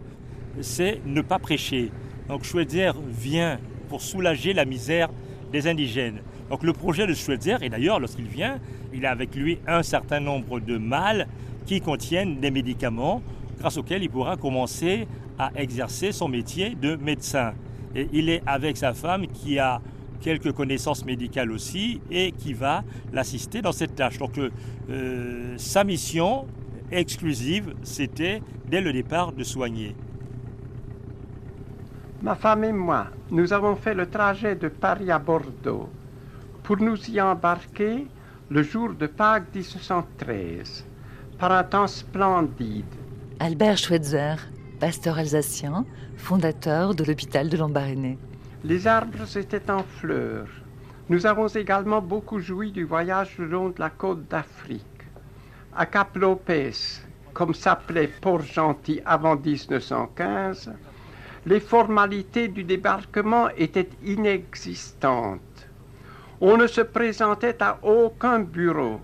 c'est 0.61 1.01
ne 1.05 1.21
pas 1.21 1.39
prêcher. 1.39 1.91
Donc 2.29 2.45
Schweitzer 2.45 2.93
vient 3.09 3.59
pour 3.89 4.03
soulager 4.03 4.53
la 4.53 4.65
misère 4.65 5.09
des 5.53 5.69
indigènes. 5.69 6.21
Donc 6.51 6.63
le 6.63 6.73
projet 6.73 7.07
de 7.07 7.15
Schweitzer, 7.15 7.63
et 7.63 7.69
d'ailleurs 7.69 8.01
lorsqu'il 8.01 8.27
vient, 8.27 8.59
il 8.93 9.07
a 9.07 9.11
avec 9.11 9.35
lui 9.35 9.59
un 9.67 9.83
certain 9.83 10.21
nombre 10.21 10.61
de 10.61 10.79
mâles 10.79 11.27
qui 11.67 11.81
contiennent 11.81 12.41
des 12.41 12.51
médicaments 12.51 13.23
grâce 13.59 13.77
auxquels 13.77 14.03
il 14.03 14.11
pourra 14.11 14.37
commencer 14.37 15.07
à 15.39 15.51
exercer 15.57 16.13
son 16.13 16.29
métier 16.29 16.75
de 16.75 16.97
médecin. 16.97 17.55
Et 17.95 18.09
il 18.13 18.29
est 18.29 18.43
avec 18.47 18.77
sa 18.77 18.93
femme 18.93 19.27
qui 19.27 19.59
a 19.59 19.81
quelques 20.21 20.53
connaissances 20.53 21.05
médicales 21.05 21.53
aussi 21.53 22.01
et 22.11 22.33
qui 22.33 22.53
va 22.53 22.85
l'assister 23.13 23.63
dans 23.63 23.73
cette 23.73 23.95
tâche. 23.95 24.19
Donc 24.19 24.39
euh, 24.39 25.55
sa 25.57 25.85
mission 25.85 26.47
exclusive, 26.91 27.75
c'était 27.83 28.41
dès 28.69 28.81
le 28.81 28.93
départ 28.93 29.33
de 29.33 29.43
soigner. 29.45 29.95
Ma 32.23 32.35
femme 32.35 32.64
et 32.64 32.73
moi, 32.73 33.08
nous 33.30 33.52
avons 33.52 33.76
fait 33.76 33.92
le 33.92 34.08
trajet 34.08 34.54
de 34.56 34.68
Paris 34.68 35.11
à 35.11 35.18
Bordeaux 35.18 35.90
pour 36.62 36.78
nous 36.78 36.99
y 37.11 37.20
embarquer 37.20 38.06
le 38.49 38.62
jour 38.62 38.94
de 38.94 39.06
Pâques 39.06 39.54
1913, 39.54 40.87
par 41.38 41.52
un 41.52 41.62
temps 41.62 41.87
splendide. 41.87 42.87
Albert 43.38 43.76
Schweitzer, 43.76 44.37
pasteur 44.80 45.18
alsacien, 45.18 45.85
fondateur 46.16 46.94
de 46.94 47.04
l'hôpital 47.04 47.50
de 47.50 47.56
Lambaréné. 47.58 48.18
Les 48.64 48.87
arbres 48.87 49.37
étaient 49.37 49.70
en 49.70 49.82
fleurs. 49.82 50.49
Nous 51.11 51.26
avons 51.26 51.49
également 51.49 52.00
beaucoup 52.00 52.40
joui 52.40 52.73
du 52.73 52.85
voyage 52.85 53.37
le 53.38 53.46
long 53.46 53.68
de 53.68 53.78
la 53.78 53.90
côte 53.90 54.26
d'Afrique. 54.28 54.82
À 55.76 55.85
Cap 55.85 56.16
Lopez, 56.16 56.73
comme 57.35 57.52
s'appelait 57.52 58.08
Port-Gentil 58.08 59.02
avant 59.04 59.37
1915, 59.37 60.73
les 61.47 61.61
formalités 61.61 62.49
du 62.49 62.65
débarquement 62.65 63.49
étaient 63.57 63.88
inexistantes. 64.05 65.69
On 66.41 66.57
ne 66.57 66.67
se 66.67 66.81
présentait 66.81 67.62
à 67.62 67.79
aucun 67.83 68.41
bureau. 68.41 69.00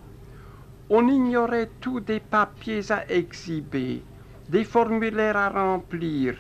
On 0.91 1.07
ignorait 1.07 1.71
tous 1.81 2.01
des 2.01 2.19
papiers 2.19 2.91
à 2.91 3.09
exhiber, 3.09 4.03
des 4.49 4.65
formulaires 4.65 5.37
à 5.37 5.49
remplir, 5.51 6.37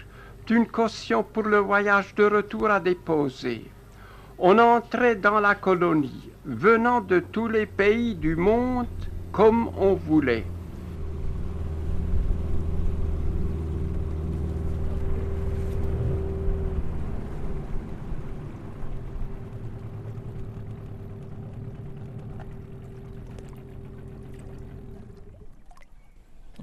d'une 0.47 0.67
caution 0.67 1.23
pour 1.23 1.45
le 1.45 1.59
voyage 1.59 2.15
de 2.17 2.25
retour 2.25 2.69
à 2.69 2.81
déposer. 2.81 3.71
On 4.39 4.59
entrait 4.59 5.15
dans 5.15 5.39
la 5.39 5.55
colonie, 5.55 6.33
venant 6.45 7.01
de 7.01 7.21
tous 7.21 7.47
les 7.47 7.67
pays 7.67 8.17
du 8.17 8.35
monde 8.35 8.89
comme 9.31 9.71
on 9.77 9.95
voulait. 9.95 10.47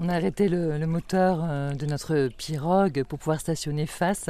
On 0.02 0.08
a 0.08 0.14
arrêté 0.14 0.48
le, 0.48 0.78
moteur 0.88 1.42
euh, 1.44 1.74
de 1.74 1.86
notre 1.86 2.30
pirogue 2.38 3.04
pour 3.04 3.20
pouvoir 3.20 3.42
stationner 3.42 3.86
face 3.86 4.30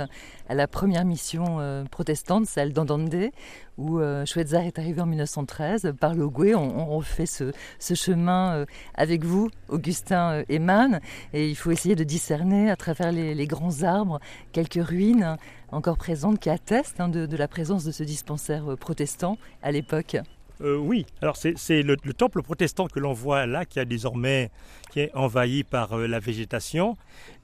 à 0.50 0.56
la 0.56 0.68
première 0.68 1.06
mission 1.06 1.60
euh, 1.60 1.84
protestante, 1.84 2.48
celle 2.48 2.74
d'Andandé, 2.74 3.32
où 3.78 4.00
euh, 4.00 4.26
Schweitzer 4.26 4.66
est 4.66 4.80
arrivé 4.80 5.00
en 5.00 5.06
1913 5.06 5.94
par 6.00 6.16
Logoué. 6.16 6.56
On, 6.56 6.92
on 6.92 7.02
fait 7.02 7.28
ce, 7.28 7.54
chemin 7.94 8.66
avec 8.96 9.24
vous, 9.24 9.52
Augustin 9.68 10.42
Eman, 10.50 11.02
et 11.34 11.48
il 11.48 11.56
faut 11.56 11.70
essayer 11.70 11.96
de 11.96 12.04
discerner 12.04 12.72
à 12.72 12.76
travers 12.76 13.12
les, 13.12 13.46
grands 13.46 13.84
arbres 13.84 14.20
quelques 14.52 14.84
ruines 14.84 15.38
encore 15.72 15.98
présentes 15.98 16.40
qui 16.40 16.50
attestent 16.50 17.00
hein, 17.00 17.10
de 17.10 17.38
la 17.38 17.48
présence 17.48 17.84
de 17.84 17.92
ce 17.92 18.02
dispensaire 18.02 18.76
protestant 18.80 19.38
à 19.62 19.72
l'époque. 19.72 20.18
Euh, 20.62 20.76
oui, 20.76 21.06
alors 21.22 21.38
c'est 21.38 21.84
le, 21.84 21.96
temple 21.96 22.42
protestant 22.42 22.88
que 22.88 23.00
l'on 23.00 23.14
voit 23.14 23.46
là, 23.46 23.66
qui 23.66 23.80
a 23.80 23.86
désormais 23.86 24.52
qui 24.92 25.00
est 25.00 25.16
envahi 25.16 25.64
par 25.64 25.94
euh, 25.94 26.08
la 26.08 26.20
végétation. 26.20 26.98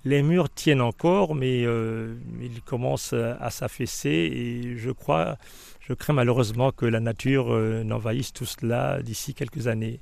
Les 0.03 0.21
murs 0.21 0.49
tiennent 0.49 0.81
encore, 0.81 1.33
mais 1.33 1.65
euh, 1.65 2.15
ils 2.41 2.61
commencent 2.61 3.13
à 3.13 3.49
s'affaisser 3.49 4.09
et 4.09 4.77
je 4.77 4.91
crois, 4.91 5.37
je 5.79 5.93
crains 5.93 6.13
malheureusement 6.13 6.71
que 6.71 6.85
la 6.85 6.99
nature 6.99 7.55
n'envahisse 7.83 8.33
tout 8.33 8.45
cela 8.45 9.01
d'ici 9.01 9.33
quelques 9.33 9.67
années. 9.67 9.99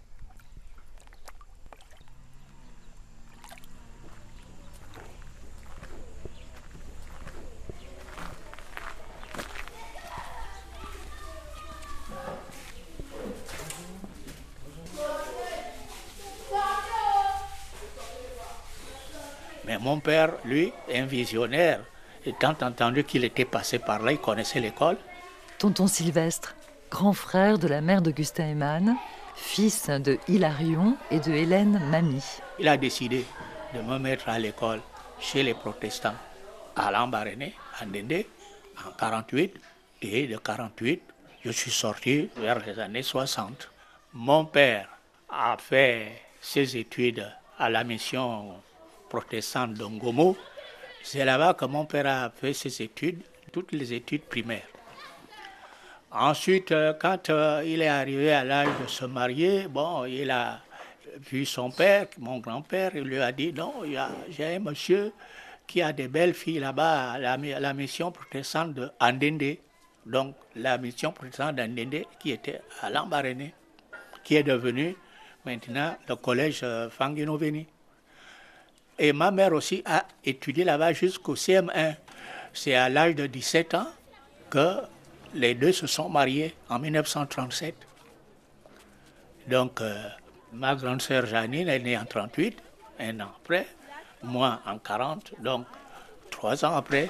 Mon 19.83 19.99
père, 19.99 20.31
lui, 20.45 20.71
un 20.93 21.05
visionnaire, 21.05 21.81
étant 22.25 22.55
entendu 22.61 23.03
qu'il 23.03 23.25
était 23.25 23.43
passé 23.43 23.79
par 23.79 24.01
là, 24.01 24.13
il 24.13 24.17
connaissait 24.17 24.61
l'école. 24.61 24.95
Tonton 25.59 25.87
Sylvestre, 25.87 26.55
grand 26.89 27.11
frère 27.11 27.59
de 27.59 27.67
la 27.67 27.81
mère 27.81 28.01
d'Augustin 28.01 28.45
Eman, 28.45 28.95
fils 29.35 29.89
de 29.89 30.17
Hilarion 30.29 30.95
et 31.11 31.19
de 31.19 31.33
Hélène 31.33 31.81
Mamie. 31.91 32.23
Il 32.59 32.69
a 32.69 32.77
décidé 32.77 33.25
de 33.75 33.81
me 33.81 33.99
mettre 33.99 34.29
à 34.29 34.39
l'école 34.39 34.79
chez 35.19 35.43
les 35.43 35.53
protestants 35.53 36.15
à 36.77 36.89
Lambaréné, 36.89 37.53
à 37.77 37.85
Ndende, 37.85 38.23
en 38.87 38.91
48. 38.97 39.59
Et 40.05 40.27
de 40.27 40.37
48, 40.37 41.01
je 41.45 41.51
suis 41.51 41.71
sorti 41.71 42.29
vers 42.37 42.59
les 42.65 42.79
années 42.79 43.03
60. 43.03 43.69
Mon 44.13 44.45
père 44.45 44.87
a 45.29 45.57
fait 45.57 46.23
ses 46.41 46.77
études 46.77 47.25
à 47.57 47.69
la 47.69 47.83
mission 47.83 48.55
protestante 49.13 49.75
d'Ongomo. 49.75 50.35
C'est 51.03 51.23
là-bas 51.23 51.53
que 51.53 51.65
mon 51.65 51.85
père 51.85 52.07
a 52.07 52.31
fait 52.31 52.53
ses 52.53 52.81
études, 52.81 53.21
toutes 53.51 53.71
les 53.71 53.93
études 53.93 54.23
primaires. 54.23 54.67
Ensuite, 56.11 56.71
euh, 56.71 56.93
quand 56.99 57.29
euh, 57.29 57.63
il 57.65 57.81
est 57.81 57.87
arrivé 57.87 58.31
à 58.31 58.43
l'âge 58.43 58.69
de 58.81 58.87
se 58.87 59.05
marier, 59.05 59.67
bon, 59.67 60.05
il 60.05 60.31
a 60.31 60.61
vu 61.29 61.45
son 61.45 61.69
père, 61.69 62.07
mon 62.17 62.39
grand-père, 62.39 62.91
il 62.95 63.03
lui 63.03 63.19
a 63.19 63.31
dit 63.31 63.53
non, 63.53 63.73
j'ai 64.29 64.55
un 64.55 64.59
monsieur 64.59 65.11
qui 65.67 65.81
a 65.81 65.93
des 65.93 66.07
belles 66.07 66.33
filles 66.33 66.59
là-bas 66.59 67.17
la, 67.19 67.73
mission 67.73 68.11
protestante 68.11 68.73
de 68.73 68.89
Andende. 68.99 69.57
Donc, 70.05 70.35
la 70.55 70.77
mission 70.77 71.11
protestante 71.11 71.55
d'Andende 71.55 72.03
qui 72.19 72.31
était 72.31 72.61
à 72.81 72.89
Lambaréné, 72.89 73.53
qui 74.23 74.35
est 74.35 74.43
devenue 74.43 74.95
maintenant 75.45 75.95
le 76.07 76.15
collège 76.15 76.61
euh, 76.63 76.89
Fanginoveni. 76.89 77.67
Et 79.03 79.11
ma 79.11 79.31
mère 79.31 79.51
aussi 79.51 79.83
a 79.85 80.05
étudié 80.23 80.63
là-bas 80.63 80.93
jusqu'au 80.93 81.35
CM1. 81.35 81.95
C'est 82.53 82.73
à 82.73 82.87
l'âge 82.87 83.15
de 83.15 83.27
17 83.27 83.73
ans 83.73 83.87
que 84.49 84.77
les 85.33 85.55
deux 85.55 85.73
se 85.73 85.87
sont 85.87 86.07
mariés 86.07 86.55
en 86.69 86.79
1937. 86.79 87.75
Donc, 89.49 89.81
euh, 89.81 89.93
ma 90.53 90.73
grande 90.75 91.01
sœur 91.01 91.25
Janine 91.25 91.67
est 91.67 91.79
née 91.79 91.97
en 91.97 92.05
38, 92.05 92.57
un 92.99 93.19
an 93.19 93.27
après, 93.41 93.67
moi 94.21 94.61
en 94.65 94.77
40, 94.77 95.33
donc 95.39 95.65
trois 96.31 96.63
ans 96.63 96.77
après. 96.77 97.09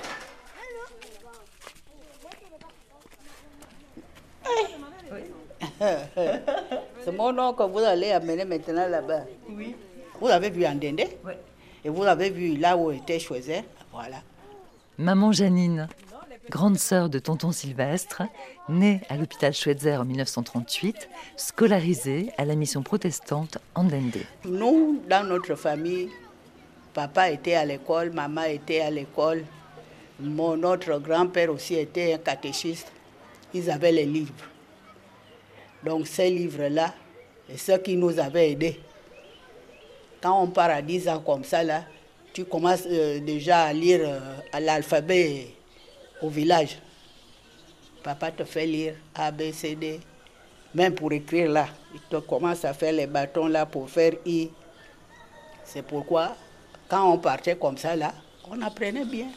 C'est 7.03 7.11
mon 7.11 7.31
nom 7.31 7.53
que 7.53 7.61
vous 7.61 7.77
allez 7.77 8.09
amener 8.13 8.45
maintenant 8.45 8.87
là-bas. 8.87 9.25
Oui. 9.47 9.75
Vous 10.19 10.29
avez 10.29 10.49
vu 10.49 10.65
Andende 10.65 11.01
Oui. 11.23 11.33
Et 11.85 11.89
vous 11.89 12.03
avez 12.03 12.29
vu 12.29 12.55
là 12.57 12.77
où 12.77 12.91
était 12.91 13.19
choisi 13.19 13.53
Voilà. 13.91 14.17
Maman 14.97 15.31
Janine, 15.31 15.89
grande 16.49 16.77
sœur 16.77 17.09
de 17.09 17.19
tonton 17.19 17.51
Sylvestre, 17.51 18.23
née 18.69 19.01
à 19.09 19.17
l'hôpital 19.17 19.53
Schweitzer 19.53 19.95
en 19.95 20.05
1938, 20.05 21.09
scolarisée 21.35 22.31
à 22.37 22.45
la 22.45 22.55
mission 22.55 22.83
protestante 22.83 23.57
Andende. 23.75 24.23
Nous, 24.45 25.01
dans 25.09 25.27
notre 25.27 25.55
famille, 25.55 26.09
papa 26.93 27.31
était 27.31 27.55
à 27.55 27.65
l'école, 27.65 28.11
maman 28.11 28.43
était 28.43 28.81
à 28.81 28.89
l'école, 28.89 29.43
mon 30.19 30.61
autre 30.63 30.99
grand-père 30.99 31.51
aussi 31.51 31.75
était 31.75 32.13
un 32.13 32.17
catéchiste. 32.17 32.91
Ils 33.53 33.69
avaient 33.69 33.91
les 33.91 34.05
livres. 34.05 34.47
Donc 35.83 36.07
ces 36.07 36.29
livres-là, 36.29 36.93
c'est 37.49 37.57
ce 37.57 37.79
qui 37.79 37.97
nous 37.97 38.17
avait 38.19 38.51
aidés. 38.51 38.79
Quand 40.23 40.41
on 40.41 40.47
part 40.47 40.69
à 40.69 40.81
10 40.81 41.09
ans 41.09 41.19
comme 41.19 41.43
ça, 41.43 41.63
là, 41.63 41.83
tu 42.31 42.45
commences 42.45 42.85
euh, 42.89 43.19
déjà 43.19 43.63
à 43.63 43.73
lire 43.73 43.99
euh, 44.03 44.19
l'alphabet 44.57 45.49
au 46.21 46.29
village. 46.29 46.79
Papa 48.01 48.31
te 48.31 48.45
fait 48.45 48.65
lire 48.65 48.93
A, 49.13 49.31
B, 49.31 49.51
C, 49.51 49.75
D. 49.75 49.99
Même 50.73 50.95
pour 50.95 51.11
écrire 51.11 51.51
là, 51.51 51.67
il 51.93 51.99
te 51.99 52.15
commence 52.15 52.63
à 52.63 52.73
faire 52.73 52.93
les 52.93 53.05
bâtons 53.05 53.47
là 53.47 53.65
pour 53.65 53.89
faire 53.89 54.13
I. 54.25 54.49
C'est 55.65 55.81
pourquoi, 55.81 56.37
quand 56.87 57.11
on 57.11 57.17
partait 57.17 57.57
comme 57.57 57.77
ça 57.77 57.93
là, 57.97 58.13
on 58.49 58.61
apprenait 58.61 59.03
bien. 59.03 59.27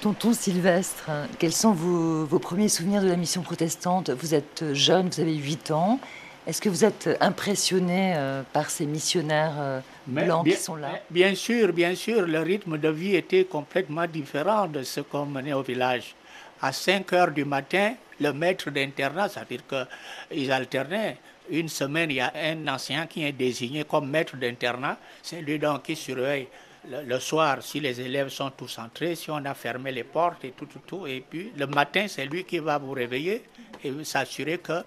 Tonton 0.00 0.32
Sylvestre, 0.32 1.10
quels 1.38 1.52
sont 1.52 1.72
vos, 1.72 2.24
vos, 2.24 2.38
premiers 2.38 2.70
souvenirs 2.70 3.02
de 3.02 3.08
la 3.08 3.16
mission 3.16 3.42
protestante? 3.42 4.08
Vous 4.08 4.34
êtes 4.34 4.72
jeune, 4.72 5.10
vous 5.10 5.20
avez 5.20 5.34
8 5.34 5.72
ans. 5.72 6.00
Est-ce 6.46 6.60
que 6.60 6.68
vous 6.68 6.84
êtes 6.84 7.08
impressionné 7.20 8.14
euh, 8.14 8.42
par 8.52 8.70
ces 8.70 8.86
missionnaires 8.86 9.54
euh, 9.58 9.80
blancs 10.06 10.46
qui 10.46 10.52
sont 10.52 10.76
là? 10.76 11.00
Bien 11.10 11.34
sûr, 11.34 11.72
bien 11.72 11.96
sûr, 11.96 12.22
le 12.22 12.38
rythme 12.38 12.78
de 12.78 12.88
vie 12.88 13.16
était 13.16 13.44
complètement 13.44 14.06
différent 14.06 14.68
de 14.68 14.84
ce 14.84 15.00
qu'on 15.00 15.26
menait 15.26 15.54
au 15.54 15.62
village. 15.62 16.14
À 16.62 16.72
5 16.72 17.12
heures 17.14 17.32
du 17.32 17.44
matin, 17.44 17.94
le 18.20 18.32
maître 18.32 18.70
d'internat, 18.70 19.28
c'est-à-dire 19.28 19.62
qu'ils 19.66 20.52
alternaient. 20.52 21.18
Une 21.50 21.68
semaine, 21.68 22.10
il 22.12 22.16
y 22.16 22.20
a 22.20 22.32
un 22.36 22.68
ancien 22.68 23.06
qui 23.06 23.24
est 23.24 23.32
désigné 23.32 23.82
comme 23.82 24.08
maître 24.08 24.36
d'internat. 24.36 24.98
C'est 25.22 25.40
lui 25.40 25.58
donc 25.58 25.82
qui 25.82 25.96
surveille 25.96 26.46
le, 26.88 27.18
soir 27.18 27.62
si 27.62 27.80
les 27.80 28.00
élèves 28.00 28.28
sont 28.28 28.50
tous 28.50 28.78
entrés, 28.78 29.14
si 29.14 29.30
on 29.30 29.44
a 29.44 29.54
fermé 29.54 29.92
les 29.92 30.04
portes 30.04 30.44
et 30.44 30.52
tout, 30.52 30.66
tout, 30.66 30.80
tout. 30.86 31.06
Et 31.06 31.24
puis 31.28 31.52
le 31.56 31.66
matin, 31.66 32.06
c'est 32.08 32.26
lui 32.26 32.44
qui 32.44 32.58
va 32.58 32.78
vous 32.78 32.92
réveiller 32.92 33.44
et 33.82 34.04
s'assurer 34.04 34.58
que 34.58 34.82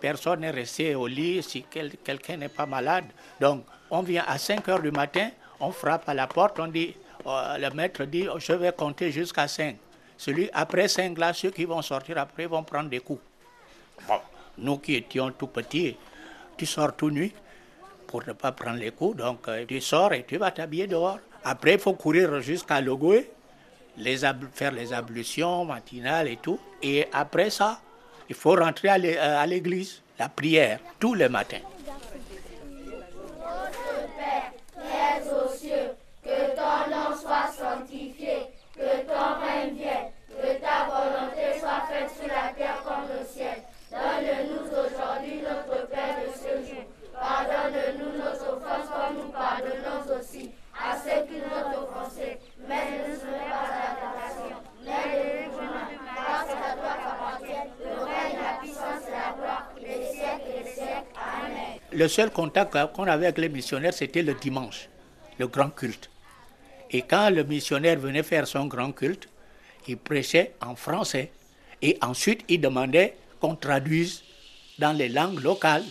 personne 0.00 0.40
n'est 0.40 0.50
resté 0.50 0.94
au 0.94 1.06
lit 1.06 1.42
si 1.42 1.64
quelqu'un 1.64 2.36
n'est 2.36 2.48
pas 2.48 2.66
malade. 2.66 3.04
Donc, 3.40 3.64
on 3.90 4.02
vient 4.02 4.24
à 4.26 4.38
5 4.38 4.68
heures 4.68 4.82
du 4.82 4.90
matin, 4.90 5.30
on 5.60 5.70
frappe 5.70 6.08
à 6.08 6.14
la 6.14 6.26
porte, 6.26 6.58
on 6.58 6.66
dit, 6.66 6.94
euh, 7.26 7.58
le 7.58 7.70
maître 7.70 8.04
dit, 8.04 8.26
je 8.38 8.52
vais 8.52 8.72
compter 8.72 9.10
jusqu'à 9.10 9.48
5. 9.48 9.76
Celui 10.16 10.48
après 10.52 10.88
5 10.88 11.16
là, 11.18 11.32
ceux 11.32 11.50
qui 11.50 11.64
vont 11.64 11.82
sortir 11.82 12.18
après 12.18 12.46
vont 12.46 12.62
prendre 12.62 12.88
des 12.88 13.00
coups. 13.00 13.22
Bon, 14.08 14.20
nous 14.58 14.78
qui 14.78 14.94
étions 14.96 15.30
tout 15.30 15.46
petits, 15.46 15.96
tu 16.56 16.66
sors 16.66 16.94
tout 16.94 17.10
nuit 17.10 17.32
pour 18.06 18.26
ne 18.26 18.32
pas 18.32 18.52
prendre 18.52 18.78
les 18.78 18.90
coups, 18.90 19.16
donc 19.16 19.48
euh, 19.48 19.64
tu 19.66 19.80
sors 19.80 20.12
et 20.12 20.24
tu 20.26 20.36
vas 20.36 20.50
t'habiller 20.50 20.86
dehors. 20.86 21.18
Après, 21.44 21.74
il 21.74 21.78
faut 21.78 21.94
courir 21.94 22.40
jusqu'à 22.40 22.80
Logoué, 22.80 23.30
faire 24.52 24.72
les 24.72 24.92
ablutions 24.92 25.64
matinales 25.64 26.28
et 26.28 26.36
tout. 26.36 26.58
Et 26.82 27.06
après 27.12 27.50
ça, 27.50 27.80
il 28.28 28.34
faut 28.34 28.54
rentrer 28.54 28.88
euh, 28.88 29.38
à 29.38 29.46
l'église, 29.46 30.02
la 30.18 30.28
prière, 30.28 30.78
tous 30.98 31.14
les 31.14 31.28
matins. 31.28 31.60
Le 61.94 62.08
seul 62.08 62.30
contact 62.30 62.76
qu'on 62.92 63.04
avait 63.04 63.26
avec 63.26 63.38
les 63.38 63.48
missionnaires, 63.48 63.94
c'était 63.94 64.22
le 64.22 64.34
dimanche, 64.34 64.88
le 65.38 65.46
grand 65.46 65.70
culte. 65.70 66.10
Et 66.90 67.02
quand 67.02 67.30
le 67.30 67.44
missionnaire 67.44 68.00
venait 68.00 68.24
faire 68.24 68.48
son 68.48 68.66
grand 68.66 68.90
culte, 68.90 69.28
il 69.86 69.96
prêchait 69.96 70.54
en 70.60 70.74
français. 70.74 71.30
Et 71.82 71.96
ensuite, 72.02 72.40
il 72.48 72.60
demandait 72.60 73.16
qu'on 73.40 73.54
traduise 73.54 74.24
dans 74.78 74.92
les 74.92 75.08
langues 75.08 75.40
locales. 75.40 75.84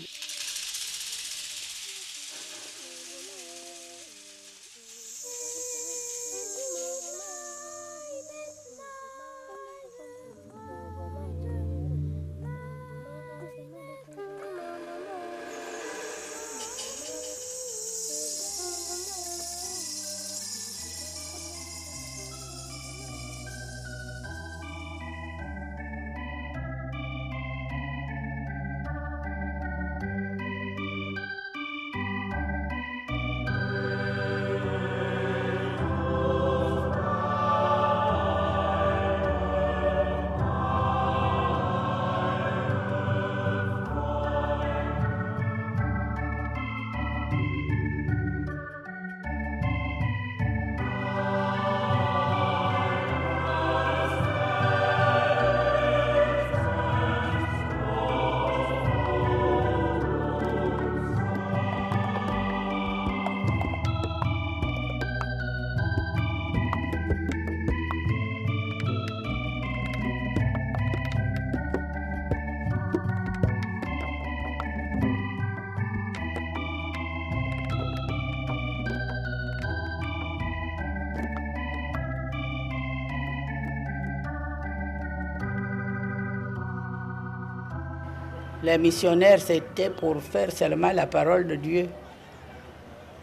Les 88.63 88.77
missionnaires, 88.77 89.41
c'était 89.41 89.89
pour 89.89 90.21
faire 90.23 90.49
seulement 90.49 90.93
la 90.93 91.05
parole 91.05 91.45
de 91.45 91.55
Dieu. 91.55 91.89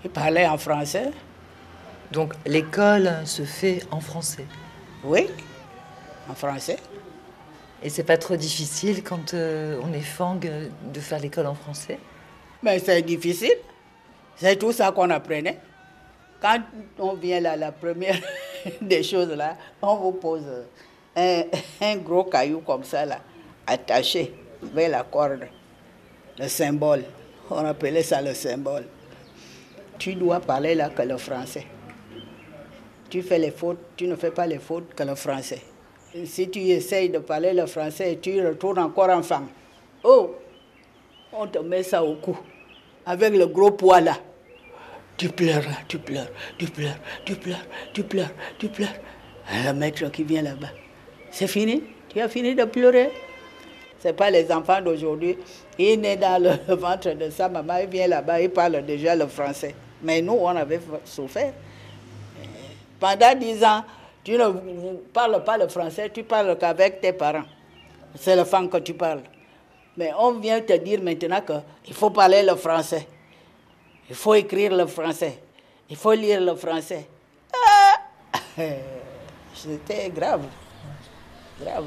Ils 0.05 0.11
parlaient 0.11 0.47
en 0.47 0.59
français. 0.59 1.13
Donc 2.13 2.35
l'école 2.45 3.11
se 3.25 3.45
fait 3.45 3.83
en 3.91 4.01
français 4.01 4.45
Oui, 5.03 5.29
en 6.29 6.35
français. 6.35 6.77
Et 7.83 7.89
c'est 7.89 8.03
pas 8.05 8.19
trop 8.19 8.37
difficile 8.37 9.03
quand 9.03 9.33
euh, 9.33 9.81
on 9.83 9.95
est 9.95 10.03
fang 10.03 10.35
de 10.37 11.01
faire 11.01 11.21
l'école 11.21 11.47
en 11.47 11.55
français? 11.55 11.99
Mais 12.63 12.79
c'est 12.79 13.01
difficile. 13.01 13.57
C'est 14.37 14.57
tout 14.57 14.73
ça 14.73 14.93
qu'on 14.93 15.09
apprenait. 15.09 15.59
Quand 16.43 16.59
on 16.99 17.15
vient 17.15 17.41
là, 17.41 17.57
la 17.57 17.73
première 17.73 18.19
des 18.83 19.03
choses 19.03 19.31
là, 19.31 19.57
on 19.81 19.97
vous 19.97 20.13
pose 20.13 20.45
un, 21.17 21.45
un 21.81 21.97
gros 21.97 22.25
caillou 22.25 22.61
comme 22.61 22.85
ça 22.85 23.07
là, 23.07 23.21
attaché 23.67 24.35
vers 24.63 24.91
la 24.91 25.03
corde, 25.05 25.49
le 26.39 26.49
symbole. 26.49 27.05
On 27.51 27.65
appelait 27.65 28.03
ça 28.03 28.23
le 28.23 28.35
symbole. 28.35 28.85
Tu 29.99 30.15
dois 30.15 30.41
parler 30.41 30.75
là 30.75 30.91
que 30.91 31.03
le 31.03 31.17
français. 31.17 31.67
Tu 33.09 33.23
fais 33.23 33.39
les 33.39 33.51
fautes, 33.51 33.79
tu 33.97 34.07
ne 34.07 34.17
fais 34.17 34.31
pas 34.31 34.47
les 34.47 34.59
fautes 34.59 34.95
que 34.95 35.03
le 35.03 35.15
français. 35.15 35.61
Si 36.25 36.49
tu 36.49 36.61
essayes 36.61 37.11
de 37.11 37.19
parler 37.19 37.53
le 37.53 37.67
français, 37.67 38.19
tu 38.21 38.47
retournes 38.47 38.79
encore 38.79 39.11
en 39.11 39.23
femme. 39.23 39.49
Oh, 40.03 40.37
on 41.33 41.47
te 41.47 41.59
met 41.59 41.83
ça 41.83 42.03
au 42.03 42.17
cou, 42.17 42.39
avec 43.05 43.35
le 43.35 43.47
gros 43.47 43.73
poids 43.73 44.01
là. 44.01 44.17
Tu 45.17 45.29
pleures 45.29 45.63
là, 45.63 45.77
tu 45.87 45.99
pleures, 45.99 46.31
tu 46.57 46.67
pleures, 46.67 46.97
tu 47.25 47.35
pleures, 47.35 47.67
tu 47.93 48.03
pleures, 48.03 48.31
tu 48.59 48.69
pleures. 48.69 48.89
Le 49.53 49.73
maître 49.73 50.09
qui 50.11 50.23
vient 50.23 50.43
là-bas. 50.43 50.71
C'est 51.31 51.49
fini? 51.49 51.83
Tu 52.09 52.21
as 52.21 52.29
fini 52.29 52.55
de 52.55 52.65
pleurer? 52.65 53.11
Ce 54.03 54.09
pas 54.09 54.31
les 54.31 54.51
enfants 54.51 54.81
d'aujourd'hui. 54.81 55.37
Il 55.79 56.05
est 56.05 56.17
dans 56.17 56.43
le 56.43 56.75
ventre 56.75 57.11
de 57.13 57.31
sa 57.31 57.49
maman, 57.49 57.79
il 57.83 57.89
vient 57.89 58.07
là-bas, 58.07 58.41
il 58.41 58.51
parle 58.51 58.85
déjà 58.85 59.15
le 59.15 59.27
français. 59.27 59.75
Mais 60.03 60.23
nous, 60.23 60.39
on 60.41 60.49
avait 60.49 60.81
souffert. 61.05 61.53
Pendant 62.99 63.35
dix 63.35 63.63
ans, 63.63 63.85
tu 64.25 64.33
ne 64.33 64.95
parles 65.13 65.43
pas 65.45 65.59
le 65.59 65.69
français, 65.69 66.11
tu 66.13 66.23
parles 66.23 66.57
qu'avec 66.59 67.01
tes 67.01 67.13
parents. 67.13 67.45
C'est 68.15 68.37
le 68.37 68.45
fang 68.45 68.67
que 68.69 68.79
tu 68.79 68.95
parles. 68.95 69.23
Mais 69.97 70.13
on 70.19 70.33
vient 70.33 70.61
te 70.61 70.73
dire 70.75 71.03
maintenant 71.03 71.41
qu'il 71.83 71.95
faut 71.95 72.11
parler 72.11 72.43
le 72.43 72.55
français. 72.57 73.07
Il 74.09 74.17
faut 74.17 74.35
écrire 74.35 74.75
le 74.75 74.87
français. 74.87 75.39
Il 75.89 75.97
faut 75.97 76.13
lire 76.13 76.41
le 76.41 76.55
français. 76.55 77.07
Ah! 77.55 77.97
C'était 79.55 80.11
grave. 80.11 80.45
Grave. 81.61 81.87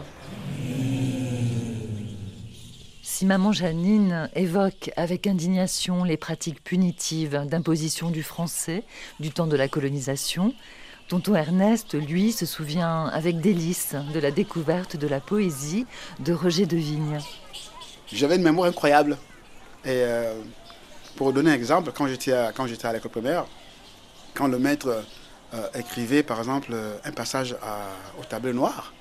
Si 3.15 3.27
maman 3.27 3.51
Janine 3.51 4.27
évoque 4.33 4.89
avec 4.95 5.27
indignation 5.27 6.03
les 6.03 6.17
pratiques 6.17 6.63
punitives 6.63 7.45
d'imposition 7.45 8.09
du 8.09 8.23
français 8.23 8.83
du 9.19 9.29
temps 9.29 9.45
de 9.45 9.55
la 9.55 9.67
colonisation, 9.67 10.51
Tonton 11.09 11.35
Ernest, 11.35 11.93
lui, 11.93 12.31
se 12.31 12.47
souvient 12.47 13.05
avec 13.05 13.39
délice 13.39 13.95
de 14.15 14.19
la 14.19 14.31
découverte 14.31 14.97
de 14.97 15.07
la 15.07 15.19
poésie 15.19 15.85
de 16.21 16.33
Roger 16.33 16.65
de 16.65 16.75
Vigne. 16.75 17.19
J'avais 18.11 18.37
une 18.37 18.41
mémoire 18.41 18.67
incroyable. 18.67 19.19
Et 19.85 19.89
euh, 19.89 20.33
pour 21.15 21.33
donner 21.33 21.51
un 21.51 21.55
exemple, 21.55 21.91
quand 21.93 22.07
j'étais 22.07 22.33
à, 22.33 22.51
quand 22.51 22.65
j'étais 22.65 22.87
à 22.87 22.93
l'école 22.93 23.11
primaire, 23.11 23.45
quand 24.33 24.47
le 24.47 24.57
maître 24.57 25.03
euh, 25.53 25.67
écrivait 25.75 26.23
par 26.23 26.39
exemple 26.39 26.73
un 27.05 27.11
passage 27.11 27.55
au 28.19 28.23
tableau 28.23 28.53
noir, 28.53 28.91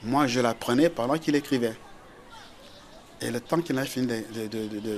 moi 0.00 0.28
je 0.28 0.38
l'apprenais 0.38 0.90
pendant 0.90 1.18
qu'il 1.18 1.34
écrivait. 1.34 1.74
Et 3.22 3.30
le 3.30 3.40
temps 3.40 3.60
qu'il 3.60 3.78
a 3.78 3.84
fini 3.84 4.06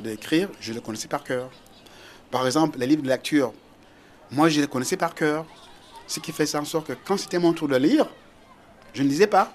d'écrire, 0.02 0.48
je 0.60 0.72
le 0.72 0.80
connaissais 0.80 1.08
par 1.08 1.24
cœur. 1.24 1.50
Par 2.30 2.46
exemple, 2.46 2.78
les 2.78 2.86
livres 2.86 3.02
de 3.02 3.08
lecture, 3.08 3.52
moi 4.30 4.48
je 4.48 4.60
les 4.60 4.66
connaissais 4.66 4.96
par 4.96 5.14
cœur. 5.14 5.44
Ce 6.06 6.20
qui 6.20 6.32
fait 6.32 6.54
en 6.56 6.64
sorte 6.64 6.88
que 6.88 6.92
quand 7.04 7.16
c'était 7.16 7.38
mon 7.38 7.52
tour 7.52 7.68
de 7.68 7.76
lire, 7.76 8.06
je 8.94 9.02
ne 9.02 9.08
lisais 9.08 9.26
pas. 9.26 9.52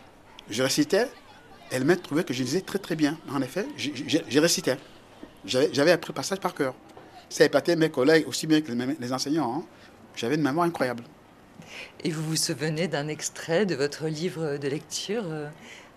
Je 0.49 0.63
récitais. 0.63 1.07
Et 1.71 1.79
le 1.79 1.85
maître 1.85 2.03
trouvait 2.03 2.23
que 2.23 2.33
je 2.33 2.43
lisais 2.43 2.61
très 2.61 2.79
très 2.79 2.95
bien. 2.95 3.17
En 3.29 3.41
effet, 3.41 3.67
je, 3.77 4.39
récitais. 4.39 4.77
J'avais 5.45 5.91
appris 5.91 6.11
le 6.11 6.15
passage 6.15 6.39
par 6.39 6.53
cœur. 6.53 6.73
Ça 7.29 7.43
épatait 7.43 7.75
mes 7.75 7.89
collègues 7.89 8.27
aussi 8.27 8.47
bien 8.47 8.61
que 8.61 8.71
les, 8.71 9.13
enseignants. 9.13 9.57
Hein. 9.57 9.63
J'avais 10.15 10.35
une 10.35 10.41
mémoire 10.41 10.65
incroyable. 10.65 11.03
Et 12.03 12.11
vous 12.11 12.23
vous 12.23 12.37
souvenez 12.37 12.87
d'un 12.87 13.07
extrait 13.07 13.65
de 13.65 13.75
votre 13.75 14.07
livre 14.07 14.57
de 14.57 14.67
lecture 14.67 15.23
euh, 15.25 15.49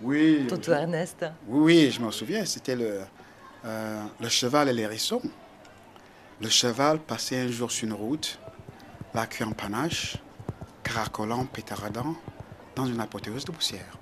Oui. 0.02 0.46
Ernest 0.68 1.24
Oui, 1.46 1.60
oui, 1.84 1.90
je 1.90 2.00
m'en 2.00 2.10
souviens. 2.10 2.44
C'était 2.44 2.76
le, 2.76 3.00
euh, 3.64 4.04
le 4.18 4.28
cheval 4.28 4.68
et 4.68 4.72
les 4.72 4.82
hérissons. 4.82 5.22
Le 6.40 6.48
cheval 6.48 6.98
passait 7.00 7.38
un 7.38 7.48
jour 7.48 7.70
sur 7.70 7.86
une 7.86 7.92
route, 7.92 8.38
la 9.12 9.26
queue 9.26 9.44
en 9.44 9.52
panache, 9.52 10.16
caracolant, 10.82 11.44
pétaradant, 11.44 12.16
dans 12.74 12.86
une 12.86 13.00
apothéose 13.00 13.44
de 13.44 13.52
poussière. 13.52 13.98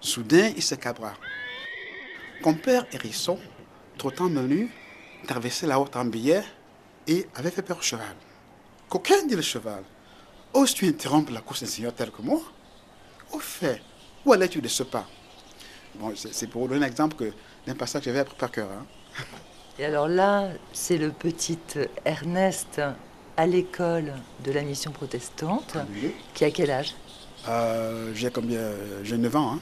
Soudain, 0.00 0.52
il 0.54 0.62
se 0.62 0.74
cabra. 0.74 1.14
Compère 2.42 2.86
Hérisson, 2.92 3.38
trottant 3.96 4.28
menu, 4.28 4.70
traversait 5.26 5.66
la 5.66 5.80
haute 5.80 5.96
en 5.96 6.04
billet 6.04 6.44
et 7.06 7.26
avait 7.34 7.50
fait 7.50 7.62
peur 7.62 7.78
au 7.78 7.82
cheval. 7.82 8.14
Coquin, 8.90 9.24
dit 9.26 9.34
le 9.34 9.42
cheval, 9.42 9.82
oses-tu 10.52 10.86
interrompre 10.86 11.32
la 11.32 11.40
course 11.40 11.60
d'un 11.60 11.66
seigneur 11.66 11.94
tel 11.94 12.10
que 12.10 12.20
moi? 12.20 12.40
Au 13.32 13.38
fait, 13.38 13.80
où 14.26 14.32
allais-tu 14.32 14.60
de 14.60 14.68
ce 14.68 14.82
pas? 14.82 15.06
Bon, 15.94 16.12
c'est 16.14 16.48
pour 16.48 16.62
vous 16.62 16.68
donner 16.68 16.84
un 16.84 16.88
exemple 16.88 17.32
d'un 17.66 17.74
passage 17.74 18.02
que 18.02 18.06
j'avais 18.06 18.18
appris 18.18 18.36
par 18.36 18.50
cœur. 18.50 18.68
Hein. 18.70 18.84
Et 19.78 19.84
alors 19.84 20.08
là, 20.08 20.48
c'est 20.72 20.98
le 20.98 21.10
petit 21.10 21.58
Ernest 22.04 22.80
à 23.36 23.46
l'école 23.46 24.12
de 24.44 24.52
la 24.52 24.62
mission 24.62 24.90
protestante, 24.90 25.76
ah 25.76 25.84
qui 26.34 26.44
a 26.44 26.50
quel 26.50 26.70
âge? 26.70 26.94
Euh, 27.48 28.12
J'ai 28.14 28.30
combien? 28.30 28.60
J'ai 29.04 29.16
9 29.16 29.36
ans. 29.36 29.52
Hein. 29.54 29.60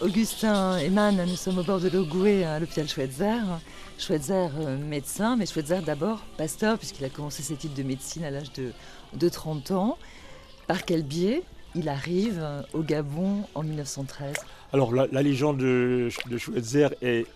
Augustin 0.00 0.78
et 0.78 0.88
Man, 0.88 1.22
nous 1.28 1.36
sommes 1.36 1.58
au 1.58 1.62
bord 1.62 1.78
de 1.78 1.90
l'Ogoué 1.90 2.42
à 2.44 2.58
l'hôpital 2.58 2.88
Schweitzer. 2.88 3.42
Schweitzer, 3.98 4.48
euh, 4.58 4.78
médecin, 4.78 5.36
mais 5.36 5.44
Schweitzer 5.44 5.82
d'abord 5.82 6.20
pasteur, 6.38 6.78
puisqu'il 6.78 7.04
a 7.04 7.10
commencé 7.10 7.42
ses 7.42 7.52
études 7.52 7.74
de 7.74 7.82
médecine 7.82 8.24
à 8.24 8.30
l'âge 8.30 8.50
de, 8.54 8.72
de 9.12 9.28
30 9.28 9.72
ans. 9.72 9.98
Par 10.66 10.86
quel 10.86 11.02
biais 11.02 11.42
il 11.74 11.90
arrive 11.90 12.38
euh, 12.40 12.62
au 12.72 12.80
Gabon 12.80 13.44
en 13.54 13.62
1913 13.62 14.36
Alors 14.72 14.94
la, 14.94 15.22
légende 15.22 15.58
de, 15.58 16.08
de, 16.30 16.38
Schweitzer 16.38 16.88
est 17.02 17.26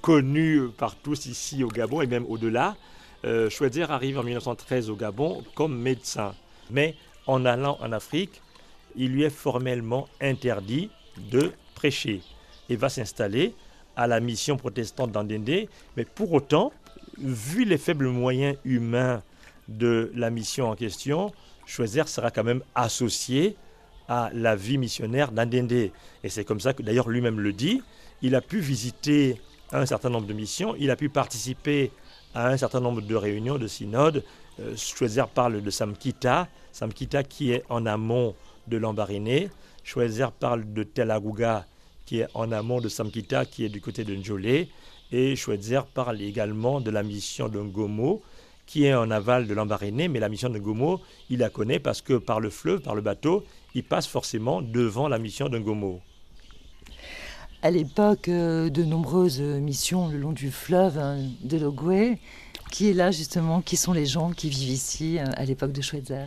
connue 0.00 0.68
par 0.68 0.94
tous 0.94 1.26
ici 1.26 1.64
au 1.64 1.68
Gabon 1.68 2.00
et 2.00 2.06
même 2.06 2.26
au-delà. 2.28 2.76
Euh, 3.24 3.50
Schweitzer 3.50 3.90
arrive 3.90 4.20
en 4.20 4.22
1913 4.22 4.88
au 4.88 4.94
Gabon 4.94 5.42
comme 5.56 5.76
médecin. 5.76 6.32
Mais 6.70 6.94
en 7.26 7.44
allant 7.44 7.76
en 7.80 7.90
Afrique, 7.90 8.40
il 8.94 9.10
lui 9.10 9.24
est 9.24 9.30
formellement 9.30 10.06
interdit 10.20 10.90
de 11.32 11.52
et 11.84 12.76
va 12.76 12.88
s'installer 12.88 13.54
à 13.96 14.06
la 14.06 14.20
mission 14.20 14.56
protestante 14.56 15.12
d'Andende. 15.12 15.68
Mais 15.96 16.04
pour 16.04 16.32
autant, 16.32 16.72
vu 17.18 17.64
les 17.64 17.78
faibles 17.78 18.08
moyens 18.08 18.56
humains 18.64 19.22
de 19.68 20.10
la 20.14 20.30
mission 20.30 20.70
en 20.70 20.74
question, 20.74 21.32
Schweitzer 21.66 22.06
sera 22.06 22.30
quand 22.30 22.44
même 22.44 22.62
associé 22.74 23.56
à 24.08 24.30
la 24.34 24.56
vie 24.56 24.78
missionnaire 24.78 25.32
d'Andende. 25.32 25.72
Et 25.72 26.28
c'est 26.28 26.44
comme 26.44 26.60
ça 26.60 26.72
que 26.72 26.82
d'ailleurs 26.82 27.08
lui-même 27.08 27.40
le 27.40 27.52
dit. 27.52 27.82
Il 28.22 28.34
a 28.34 28.40
pu 28.40 28.60
visiter 28.60 29.40
un 29.72 29.86
certain 29.86 30.10
nombre 30.10 30.26
de 30.26 30.32
missions, 30.32 30.74
il 30.78 30.90
a 30.90 30.96
pu 30.96 31.08
participer 31.08 31.90
à 32.34 32.48
un 32.48 32.56
certain 32.56 32.80
nombre 32.80 33.00
de 33.00 33.14
réunions, 33.14 33.58
de 33.58 33.66
synodes. 33.66 34.24
Euh, 34.60 34.76
Schweitzer 34.76 35.24
parle 35.32 35.62
de 35.62 35.70
Samkita, 35.70 36.48
Samkita 36.72 37.22
qui 37.22 37.52
est 37.52 37.64
en 37.68 37.86
amont 37.86 38.34
de 38.66 38.76
Lambaréné. 38.76 39.50
Schweitzer 39.82 40.28
parle 40.32 40.72
de 40.72 40.82
Telaguga 40.82 41.66
qui 42.06 42.20
est 42.20 42.26
en 42.34 42.52
amont 42.52 42.80
de 42.80 42.88
Samkita, 42.88 43.44
qui 43.44 43.64
est 43.64 43.68
du 43.68 43.80
côté 43.80 44.04
de 44.04 44.14
Njolé. 44.14 44.68
Et 45.12 45.36
Schweitzer 45.36 45.80
parle 45.92 46.20
également 46.20 46.80
de 46.80 46.90
la 46.90 47.02
mission 47.02 47.48
de 47.48 47.58
Ngomo, 47.60 48.22
qui 48.66 48.84
est 48.84 48.94
en 48.94 49.10
aval 49.10 49.46
de 49.46 49.54
Lambaréné. 49.54 50.08
Mais 50.08 50.20
la 50.20 50.28
mission 50.28 50.48
de 50.48 50.58
Ngomo, 50.58 51.00
il 51.30 51.38
la 51.38 51.50
connaît 51.50 51.78
parce 51.78 52.02
que 52.02 52.14
par 52.14 52.40
le 52.40 52.50
fleuve, 52.50 52.80
par 52.80 52.94
le 52.94 53.02
bateau, 53.02 53.44
il 53.74 53.84
passe 53.84 54.06
forcément 54.06 54.62
devant 54.62 55.08
la 55.08 55.18
mission 55.18 55.48
de 55.48 55.58
Ngomo. 55.58 56.00
À 57.62 57.70
l'époque, 57.70 58.28
euh, 58.28 58.68
de 58.68 58.82
nombreuses 58.84 59.40
missions 59.40 60.08
le 60.08 60.18
long 60.18 60.32
du 60.32 60.50
fleuve 60.50 60.98
hein, 60.98 61.18
de 61.42 61.56
l'Ogoué. 61.58 62.18
Qui 62.70 62.90
est 62.90 62.92
là 62.92 63.10
justement 63.10 63.60
Qui 63.62 63.76
sont 63.76 63.92
les 63.92 64.04
gens 64.04 64.32
qui 64.32 64.50
vivent 64.50 64.70
ici 64.70 65.18
euh, 65.18 65.24
à 65.36 65.44
l'époque 65.44 65.72
de 65.72 65.80
Schweitzer 65.80 66.26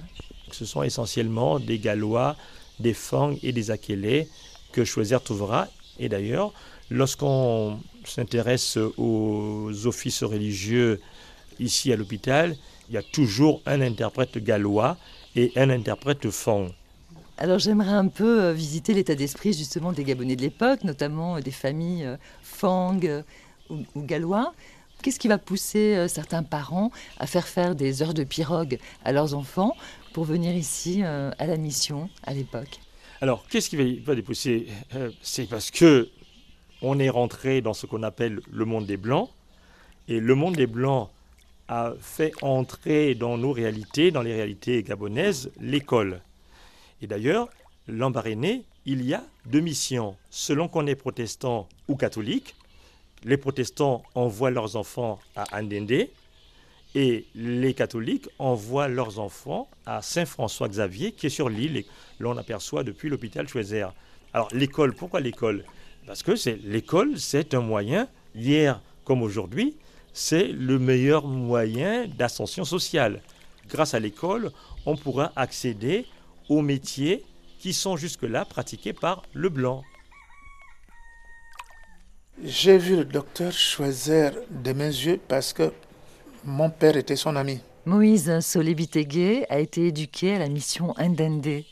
Ce 0.52 0.66
sont 0.66 0.82
essentiellement 0.82 1.60
des 1.60 1.78
Gallois, 1.78 2.36
des 2.80 2.94
Fang 2.94 3.36
et 3.44 3.52
des 3.52 3.70
Akélés 3.70 4.30
que 4.72 4.86
Schweitzer 4.86 5.20
trouvera. 5.24 5.68
Et 6.00 6.10
d'ailleurs, 6.10 6.54
lorsqu'on 6.90 7.80
s'intéresse 8.06 8.78
aux 8.98 9.72
offices 9.86 10.24
religieux 10.24 11.02
ici 11.60 11.92
à 11.92 11.96
l'hôpital, 11.96 12.56
il 12.90 12.96
y 12.96 12.98
a 12.98 13.04
toujours 13.04 13.62
un 13.66 13.82
interprète 13.82 14.38
gallois 14.38 14.98
et 15.36 15.52
un 15.56 15.70
interprète 15.70 16.30
fang. 16.30 16.68
Alors 17.40 17.60
j'aimerais 17.60 17.92
un 17.92 18.08
peu 18.08 18.42
euh, 18.42 18.54
visiter 18.54 18.94
l'état 18.94 19.14
d'esprit 19.14 19.54
justement 19.54 19.92
des 19.92 20.04
Gabonais 20.04 20.36
de 20.36 20.42
l'époque, 20.42 20.84
notamment 20.84 21.36
euh, 21.36 21.40
des 21.40 21.52
familles 21.52 22.06
euh, 22.06 22.18
fang 22.42 23.00
ou, 23.70 23.84
gallois. 23.96 24.54
Qu'est-ce 25.04 25.20
qui 25.20 25.28
va 25.28 25.38
pousser 25.38 26.08
certains 26.08 26.42
parents 26.42 26.90
à 27.20 27.28
faire 27.28 27.48
faire 27.48 27.76
des 27.76 28.02
heures 28.02 28.16
de 28.16 28.24
pirogue 28.24 28.80
à 29.06 29.12
leurs 29.12 29.36
enfants 29.36 29.76
pour 30.12 30.24
venir 30.24 30.56
ici 30.56 31.04
à 31.04 31.46
la 31.46 31.58
mission 31.58 32.10
à 32.24 32.34
l'époque? 32.34 32.80
Alors, 33.22 33.48
qu'est-ce 33.48 33.70
qui 33.70 34.00
va, 34.00 34.14
les 34.14 34.22
pousser? 34.22 34.68
Euh, 34.96 35.12
C'est 35.22 35.50
parce 35.50 35.72
que 35.72 36.10
on 36.82 37.00
est 37.00 37.10
rentré 37.10 37.62
dans 37.62 37.74
ce 37.74 37.88
qu'on 37.88 38.04
appelle 38.04 38.42
le 38.52 38.66
monde 38.66 38.86
des 38.86 38.98
Blancs, 38.98 39.30
et 40.08 40.20
le 40.20 40.36
monde 40.36 40.56
des 40.56 40.68
Blancs 40.68 41.10
a 41.68 41.94
fait 42.00 42.32
entrer 42.44 43.16
dans 43.16 43.38
nos 43.38 43.52
réalités, 43.52 44.12
dans 44.12 44.22
les 44.22 44.34
réalités 44.34 44.84
gabonaises, 44.84 45.52
l'école. 45.60 46.22
Et 47.02 47.08
d'ailleurs, 47.08 47.50
l'embaréné, 47.88 48.64
il 48.86 49.04
y 49.04 49.14
a 49.14 49.24
deux 49.46 49.60
missions. 49.60 50.16
Selon 50.30 50.68
qu'on 50.68 50.88
est 50.88 50.96
protestant 50.96 51.68
ou 51.88 51.96
catholique, 51.96 52.56
les 53.24 53.38
protestants 53.38 54.04
envoient 54.16 54.52
leurs 54.52 54.76
enfants 54.76 55.20
à 55.36 55.60
Andende, 55.60 56.08
et 56.98 57.28
les 57.36 57.76
catholiques 57.76 58.28
envoient 58.40 58.88
leurs 58.88 59.20
enfants 59.20 59.70
à 59.86 60.02
Saint-François-Xavier, 60.02 61.12
qui 61.12 61.28
est 61.28 61.30
sur 61.30 61.48
l'île, 61.48 61.78
et 61.78 61.86
l'on 62.18 62.36
aperçoit 62.38 62.84
depuis 62.84 63.08
l'hôpital 63.08 63.48
Schweizer. 63.48 63.94
Alors 64.34 64.50
l'école, 64.52 64.96
pourquoi 64.96 65.20
l'école? 65.20 65.64
Parce 66.08 66.24
que 66.24 66.36
c'est 66.36 66.56
l'école, 66.64 67.20
c'est 67.20 67.54
un 67.54 67.62
moyen, 67.62 68.08
hier 68.34 68.82
comme 69.04 69.22
aujourd'hui, 69.22 69.78
c'est 70.12 70.48
le 70.48 70.80
meilleur 70.80 71.28
moyen 71.28 72.08
d'ascension 72.08 72.66
sociale. 72.66 73.22
Grâce 73.70 73.94
à 73.94 74.00
l'école, 74.00 74.52
on 74.88 74.98
pourra 74.98 75.32
accéder 75.36 76.08
aux 76.50 76.64
métiers 76.64 77.24
qui 77.60 77.74
sont 77.74 77.96
jusque-là 77.96 78.44
pratiqués 78.44 78.94
par 78.94 79.22
le 79.34 79.50
blanc. 79.50 79.84
J'ai 82.44 82.80
vu 82.80 82.96
le 82.96 83.06
docteur 83.06 83.52
Schweizer 83.52 84.32
de 84.50 84.74
mes 84.74 84.88
yeux 84.88 85.20
parce 85.28 85.54
que 85.54 85.72
mon 86.48 86.70
père 86.70 86.96
était 86.96 87.18
son 87.18 87.36
ami. 87.36 87.60
Moïse 87.86 88.40
Solé 88.40 88.76
a 89.50 89.60
été 89.60 89.88
éduqué 89.88 90.34
à 90.34 90.40
la 90.40 90.48
mission 90.48 90.98
Indende. 90.98 91.64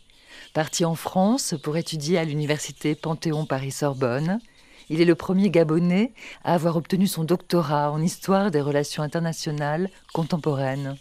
Parti 0.53 0.83
en 0.83 0.95
France 0.95 1.55
pour 1.63 1.77
étudier 1.77 2.17
à 2.17 2.25
l'université 2.25 2.93
Panthéon 2.93 3.45
Paris-Sorbonne, 3.45 4.39
il 4.89 5.01
est 5.01 5.05
le 5.05 5.15
premier 5.15 5.49
Gabonais 5.49 6.11
à 6.43 6.53
avoir 6.53 6.75
obtenu 6.75 7.07
son 7.07 7.23
doctorat 7.23 7.89
en 7.89 8.01
histoire 8.01 8.51
des 8.51 8.59
relations 8.59 9.01
internationales 9.01 9.89
contemporaines. 10.13 10.97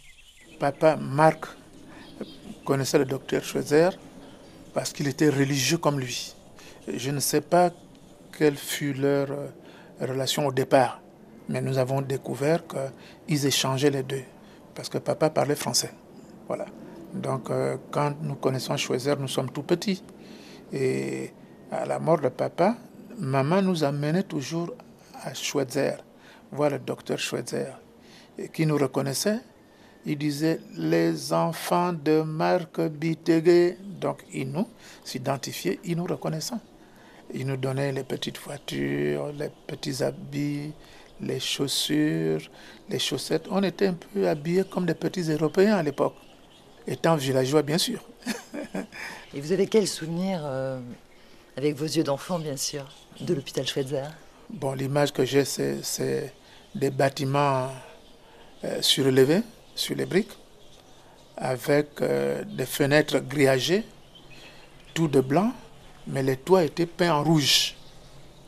Papa 0.60 0.96
Marc 0.96 1.46
connaissait 2.64 2.98
le 2.98 3.04
docteur 3.04 3.42
Schweitzer 3.42 3.90
parce 4.72 4.92
qu'il 4.92 5.08
était 5.08 5.28
religieux 5.28 5.78
comme 5.78 5.98
lui. 5.98 6.32
Je 6.86 7.10
ne 7.10 7.20
sais 7.20 7.40
pas 7.40 7.70
quelle 8.38 8.56
fut 8.56 8.94
leur 8.94 9.30
euh, 9.32 9.48
relation 10.00 10.46
au 10.46 10.52
départ. 10.52 11.00
Mais 11.48 11.60
nous 11.60 11.78
avons 11.78 12.00
découvert 12.00 12.62
qu'ils 12.66 13.46
échangeaient 13.46 13.90
les 13.90 14.02
deux, 14.02 14.24
parce 14.74 14.88
que 14.88 14.98
papa 14.98 15.30
parlait 15.30 15.54
français. 15.54 15.90
Voilà. 16.46 16.66
Donc, 17.14 17.50
euh, 17.50 17.76
quand 17.90 18.14
nous 18.22 18.34
connaissons 18.34 18.76
Schweizer, 18.76 19.18
nous 19.18 19.28
sommes 19.28 19.50
tout 19.50 19.62
petits. 19.62 20.02
Et 20.72 21.30
à 21.70 21.86
la 21.86 21.98
mort 21.98 22.20
de 22.20 22.28
papa, 22.28 22.76
maman 23.18 23.62
nous 23.62 23.84
amenait 23.84 24.24
toujours 24.24 24.74
à 25.22 25.32
Schweitzer, 25.32 25.96
voir 26.50 26.70
le 26.70 26.78
docteur 26.80 27.18
Schweitzer, 27.18 27.72
et 28.38 28.48
qui 28.48 28.66
nous 28.66 28.76
reconnaissait. 28.76 29.38
Il 30.06 30.18
disait 30.18 30.60
les 30.76 31.32
enfants 31.32 31.92
de 31.92 32.22
Marc 32.22 32.80
Bitegué. 32.80 33.78
Donc, 33.80 34.24
il 34.32 34.50
nous 34.50 34.66
s'identifiait, 35.04 35.78
il 35.84 35.96
nous 35.96 36.04
reconnaissait. 36.04 36.56
Il 37.32 37.46
nous 37.46 37.56
donnait 37.56 37.92
les 37.92 38.04
petites 38.04 38.38
voitures, 38.38 39.32
les 39.32 39.50
petits 39.66 40.02
habits, 40.02 40.72
les 41.20 41.40
chaussures, 41.40 42.40
les 42.88 42.98
chaussettes. 42.98 43.46
On 43.50 43.62
était 43.62 43.86
un 43.86 43.94
peu 43.94 44.28
habillés 44.28 44.64
comme 44.64 44.86
des 44.86 44.94
petits 44.94 45.30
Européens 45.30 45.76
à 45.76 45.82
l'époque, 45.82 46.14
étant 46.86 47.16
villageois 47.16 47.62
bien 47.62 47.78
sûr. 47.78 48.00
Et 49.34 49.40
vous 49.40 49.52
avez 49.52 49.66
quel 49.66 49.86
souvenir, 49.86 50.40
euh, 50.44 50.80
avec 51.56 51.76
vos 51.76 51.84
yeux 51.84 52.04
d'enfant 52.04 52.38
bien 52.38 52.56
sûr, 52.56 52.84
de 53.20 53.34
l'hôpital 53.34 53.66
Schweitzer? 53.66 54.08
Bon, 54.50 54.72
l'image 54.72 55.12
que 55.12 55.24
j'ai, 55.24 55.44
c'est 55.44 56.32
des 56.74 56.90
bâtiments 56.90 57.70
euh, 58.64 58.82
surélevés 58.82 59.42
sur 59.74 59.96
les 59.96 60.06
briques, 60.06 60.32
avec 61.36 62.00
euh, 62.00 62.44
des 62.44 62.66
fenêtres 62.66 63.18
grillagées, 63.18 63.84
tout 64.92 65.08
de 65.08 65.20
blanc, 65.20 65.52
mais 66.06 66.22
les 66.22 66.36
toits 66.36 66.64
étaient 66.64 66.86
peints 66.86 67.14
en 67.14 67.24
rouge. 67.24 67.74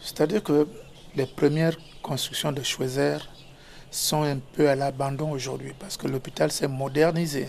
C'est-à-dire 0.01 0.43
que 0.43 0.69
les 1.17 1.27
premières 1.27 1.77
constructions 2.07 2.53
de 2.53 2.63
Schweizer 2.63 3.19
sont 3.91 4.23
un 4.23 4.39
peu 4.39 4.69
à 4.71 4.77
l'abandon 4.77 5.33
aujourd'hui 5.33 5.73
parce 5.77 5.97
que 5.97 6.07
l'hôpital 6.07 6.53
s'est 6.53 6.69
modernisé. 6.69 7.49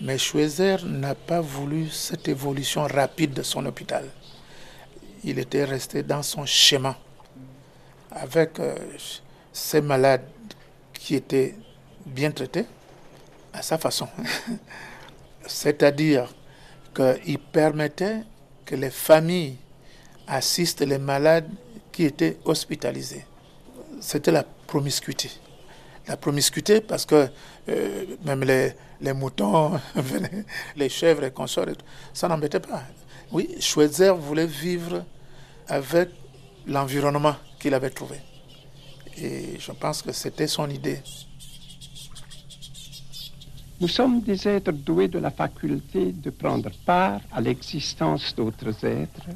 Mais 0.00 0.18
Schweizer 0.18 0.84
n'a 0.84 1.14
pas 1.14 1.40
voulu 1.40 1.88
cette 1.88 2.26
évolution 2.26 2.82
rapide 2.82 3.34
de 3.34 3.42
son 3.42 3.64
hôpital. 3.66 4.04
Il 5.22 5.38
était 5.38 5.64
resté 5.64 6.02
dans 6.02 6.24
son 6.24 6.44
schéma 6.44 6.96
avec 8.10 8.58
euh, 8.58 8.76
ces 9.52 9.80
malades 9.80 10.26
qui 10.92 11.14
étaient 11.14 11.54
bien 12.04 12.32
traités 12.32 12.66
à 13.52 13.62
sa 13.62 13.78
façon. 13.78 14.08
C'est-à-dire 15.46 16.34
qu'il 16.94 17.38
permettait 17.38 18.22
que 18.64 18.74
les 18.74 18.90
familles 18.90 19.56
assistent 20.26 20.80
les 20.80 20.98
malades 20.98 21.50
qui 21.92 22.04
étaient 22.04 22.38
hospitalisés 22.44 23.24
c'était 24.00 24.32
la 24.32 24.44
promiscuité. 24.44 25.30
La 26.06 26.16
promiscuité 26.16 26.80
parce 26.80 27.04
que 27.04 27.28
euh, 27.68 28.04
même 28.24 28.44
les, 28.44 28.72
les 29.00 29.12
moutons, 29.12 29.78
les 30.76 30.88
chèvres 30.88 31.24
et 31.24 31.30
consorts, 31.30 31.66
ça 32.12 32.28
n'embêtait 32.28 32.60
pas. 32.60 32.82
Oui, 33.30 33.56
Schweitzer 33.60 34.14
voulait 34.14 34.46
vivre 34.46 35.04
avec 35.68 36.08
l'environnement 36.66 37.36
qu'il 37.58 37.74
avait 37.74 37.90
trouvé. 37.90 38.16
Et 39.18 39.58
je 39.58 39.72
pense 39.72 40.02
que 40.02 40.12
c'était 40.12 40.46
son 40.46 40.70
idée. 40.70 41.00
Nous 43.80 43.88
sommes 43.88 44.22
des 44.22 44.48
êtres 44.48 44.72
doués 44.72 45.08
de 45.08 45.18
la 45.18 45.30
faculté 45.30 46.12
de 46.12 46.30
prendre 46.30 46.70
part 46.84 47.20
à 47.30 47.40
l'existence 47.40 48.34
d'autres 48.34 48.84
êtres, 48.84 49.26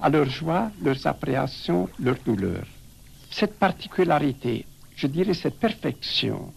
à 0.00 0.08
leurs 0.08 0.28
joies, 0.28 0.70
leurs 0.82 1.06
appréhensions, 1.06 1.88
leurs 2.00 2.18
douleurs. 2.24 2.66
Cette 3.30 3.58
particularité, 3.58 4.64
je 4.94 5.06
dirais 5.06 5.34
cette 5.34 5.58
perfection, 5.58 6.52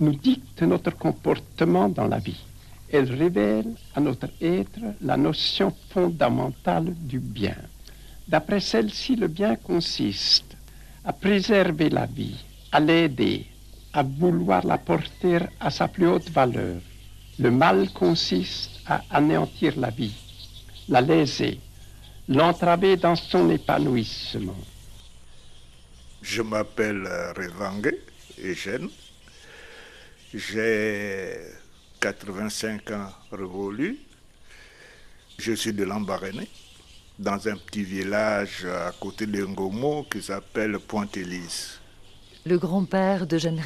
nous 0.00 0.14
dicte 0.14 0.62
notre 0.62 0.90
comportement 0.90 1.88
dans 1.88 2.06
la 2.06 2.18
vie. 2.18 2.40
Elle 2.90 3.12
révèle 3.12 3.74
à 3.94 4.00
notre 4.00 4.28
être 4.40 4.80
la 5.00 5.16
notion 5.16 5.74
fondamentale 5.90 6.94
du 6.94 7.18
bien. 7.18 7.56
D'après 8.28 8.60
celle-ci, 8.60 9.16
le 9.16 9.28
bien 9.28 9.56
consiste 9.56 10.56
à 11.04 11.12
préserver 11.12 11.88
la 11.88 12.06
vie, 12.06 12.36
à 12.70 12.80
l'aider, 12.80 13.46
à 13.92 14.02
vouloir 14.02 14.64
la 14.66 14.78
porter 14.78 15.40
à 15.60 15.70
sa 15.70 15.88
plus 15.88 16.06
haute 16.06 16.30
valeur. 16.30 16.80
Le 17.38 17.50
mal 17.50 17.90
consiste 17.92 18.70
à 18.86 19.02
anéantir 19.10 19.78
la 19.78 19.90
vie, 19.90 20.14
la 20.88 21.00
léser, 21.00 21.58
l'entraver 22.28 22.96
dans 22.96 23.16
son 23.16 23.50
épanouissement. 23.50 24.56
Je 26.22 26.40
m'appelle 26.40 27.08
Revangue 27.36 27.98
Eugène. 28.42 28.88
J'ai 30.32 31.36
85 32.00 32.90
ans 32.92 33.10
révolus. 33.32 33.98
Je 35.38 35.52
suis 35.52 35.72
de 35.72 35.82
l'Ambaréné, 35.82 36.48
dans 37.18 37.48
un 37.48 37.56
petit 37.56 37.82
village 37.82 38.64
à 38.64 38.92
côté 38.92 39.26
de 39.26 39.44
Ngomo 39.44 40.04
qui 40.04 40.22
s'appelle 40.22 40.78
Pointe-Élise. 40.78 41.80
Le 42.46 42.56
grand-père 42.56 43.26
de 43.26 43.36
Jeanne 43.38 43.60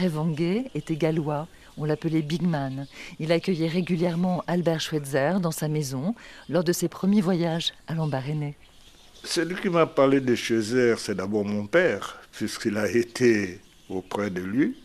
était 0.74 0.96
gallois. 0.96 1.48
On 1.76 1.84
l'appelait 1.84 2.22
Big 2.22 2.42
Man. 2.42 2.86
Il 3.18 3.32
accueillait 3.32 3.68
régulièrement 3.68 4.42
Albert 4.46 4.80
Schweitzer 4.80 5.40
dans 5.40 5.50
sa 5.50 5.68
maison 5.68 6.14
lors 6.48 6.64
de 6.64 6.72
ses 6.72 6.88
premiers 6.88 7.20
voyages 7.20 7.74
à 7.86 7.94
l'Ambaréné. 7.94 8.56
Celui 9.24 9.56
qui 9.56 9.68
m'a 9.68 9.86
parlé 9.86 10.20
de 10.20 10.34
Schweitzer, 10.34 10.94
c'est 10.98 11.16
d'abord 11.16 11.44
mon 11.44 11.66
père, 11.66 12.18
puisqu'il 12.36 12.76
a 12.76 12.88
été 12.88 13.60
auprès 13.88 14.30
de 14.30 14.40
lui. 14.40 14.76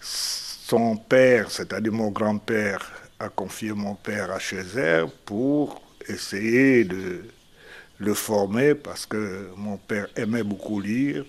Son 0.00 0.96
père, 0.96 1.50
c'est-à-dire 1.50 1.92
mon 1.92 2.10
grand-père, 2.10 2.92
a 3.18 3.28
confié 3.28 3.72
mon 3.72 3.94
père 3.94 4.30
à 4.30 4.38
Schweitzer 4.38 5.06
pour 5.24 5.82
essayer 6.08 6.84
de 6.84 7.24
le 7.98 8.14
former 8.14 8.74
parce 8.74 9.06
que 9.06 9.48
mon 9.56 9.76
père 9.76 10.08
aimait 10.16 10.42
beaucoup 10.42 10.80
lire 10.80 11.24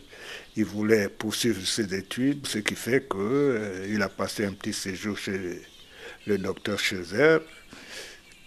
il 0.58 0.66
voulait 0.66 1.10
poursuivre 1.10 1.66
ses 1.66 1.94
études, 1.94 2.48
ce 2.48 2.60
qui 2.60 2.76
fait 2.76 3.08
qu'il 3.10 3.20
euh, 3.20 4.02
a 4.02 4.10
passé 4.10 4.46
un 4.46 4.54
petit 4.54 4.74
séjour 4.74 5.18
chez 5.18 5.62
le 6.26 6.38
docteur 6.38 6.80
Chezer, 6.80 7.42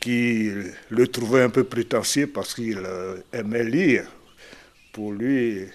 qui 0.01 0.51
le 0.89 1.07
trouvait 1.09 1.43
un 1.43 1.51
peu 1.51 1.65
prétentieux 1.65 2.27
parce 2.27 2.55
qu'il 2.55 2.79
euh, 2.79 3.19
aimait 3.33 3.65
lire. 3.65 4.07
Pour 4.93 5.13
lui, 5.13 5.67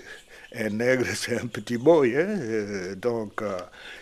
un 0.55 0.69
nègre, 0.69 1.05
c'est 1.15 1.39
un 1.39 1.47
petit 1.47 1.77
boy, 1.77 2.15
hein, 2.15 2.37
euh, 2.39 2.95
donc 2.95 3.41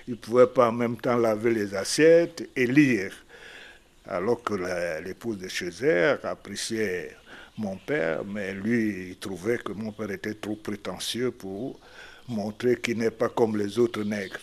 il 0.07 0.11
ne 0.11 0.15
pouvait 0.15 0.47
pas 0.47 0.69
en 0.69 0.73
même 0.73 0.97
temps 0.97 1.17
laver 1.17 1.51
les 1.51 1.75
assiettes 1.75 2.49
et 2.55 2.67
lire. 2.67 3.13
Alors 4.07 4.41
que 4.43 4.55
l'épouse 5.03 5.37
de 5.37 5.47
Chezer 5.47 6.17
appréciait 6.23 7.15
mon 7.57 7.77
père, 7.77 8.25
mais 8.25 8.53
lui, 8.53 9.09
il 9.09 9.17
trouvait 9.17 9.59
que 9.59 9.71
mon 9.71 9.91
père 9.91 10.11
était 10.11 10.33
trop 10.33 10.55
prétentieux 10.55 11.31
pour 11.31 11.79
montrer 12.27 12.77
qu'il 12.77 12.97
n'est 12.97 13.11
pas 13.11 13.29
comme 13.29 13.57
les 13.57 13.77
autres 13.79 14.03
nègres. 14.03 14.39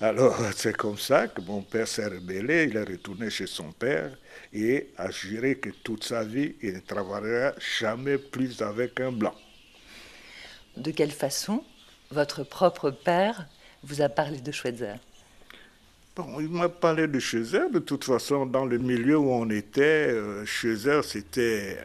Alors 0.00 0.36
c'est 0.54 0.76
comme 0.76 0.98
ça 0.98 1.28
que 1.28 1.40
mon 1.40 1.62
père 1.62 1.88
s'est 1.88 2.06
rebellé, 2.06 2.68
il 2.70 2.76
est 2.76 2.84
retourné 2.84 3.30
chez 3.30 3.46
son 3.46 3.72
père 3.72 4.10
et 4.52 4.88
a 4.98 5.10
juré 5.10 5.56
que 5.56 5.70
toute 5.82 6.04
sa 6.04 6.22
vie, 6.22 6.54
il 6.62 6.74
ne 6.74 6.80
travaillera 6.80 7.54
jamais 7.78 8.18
plus 8.18 8.60
avec 8.60 9.00
un 9.00 9.12
blanc. 9.12 9.34
De 10.76 10.90
quelle 10.90 11.12
façon 11.12 11.64
votre 12.10 12.42
propre 12.44 12.90
père 12.90 13.46
vous 13.82 14.02
a 14.02 14.08
parlé 14.08 14.40
de 14.40 14.52
Schweitzer? 14.52 14.96
Bon, 16.14 16.40
il 16.40 16.48
m'a 16.48 16.68
parlé 16.68 17.06
de 17.06 17.18
Schweitzer. 17.18 17.70
De 17.70 17.78
toute 17.78 18.04
façon, 18.04 18.46
dans 18.46 18.64
le 18.64 18.78
milieu 18.78 19.18
où 19.18 19.30
on 19.30 19.50
était, 19.50 20.08
euh, 20.08 20.44
Schweitzer, 20.46 21.02
c'était 21.02 21.78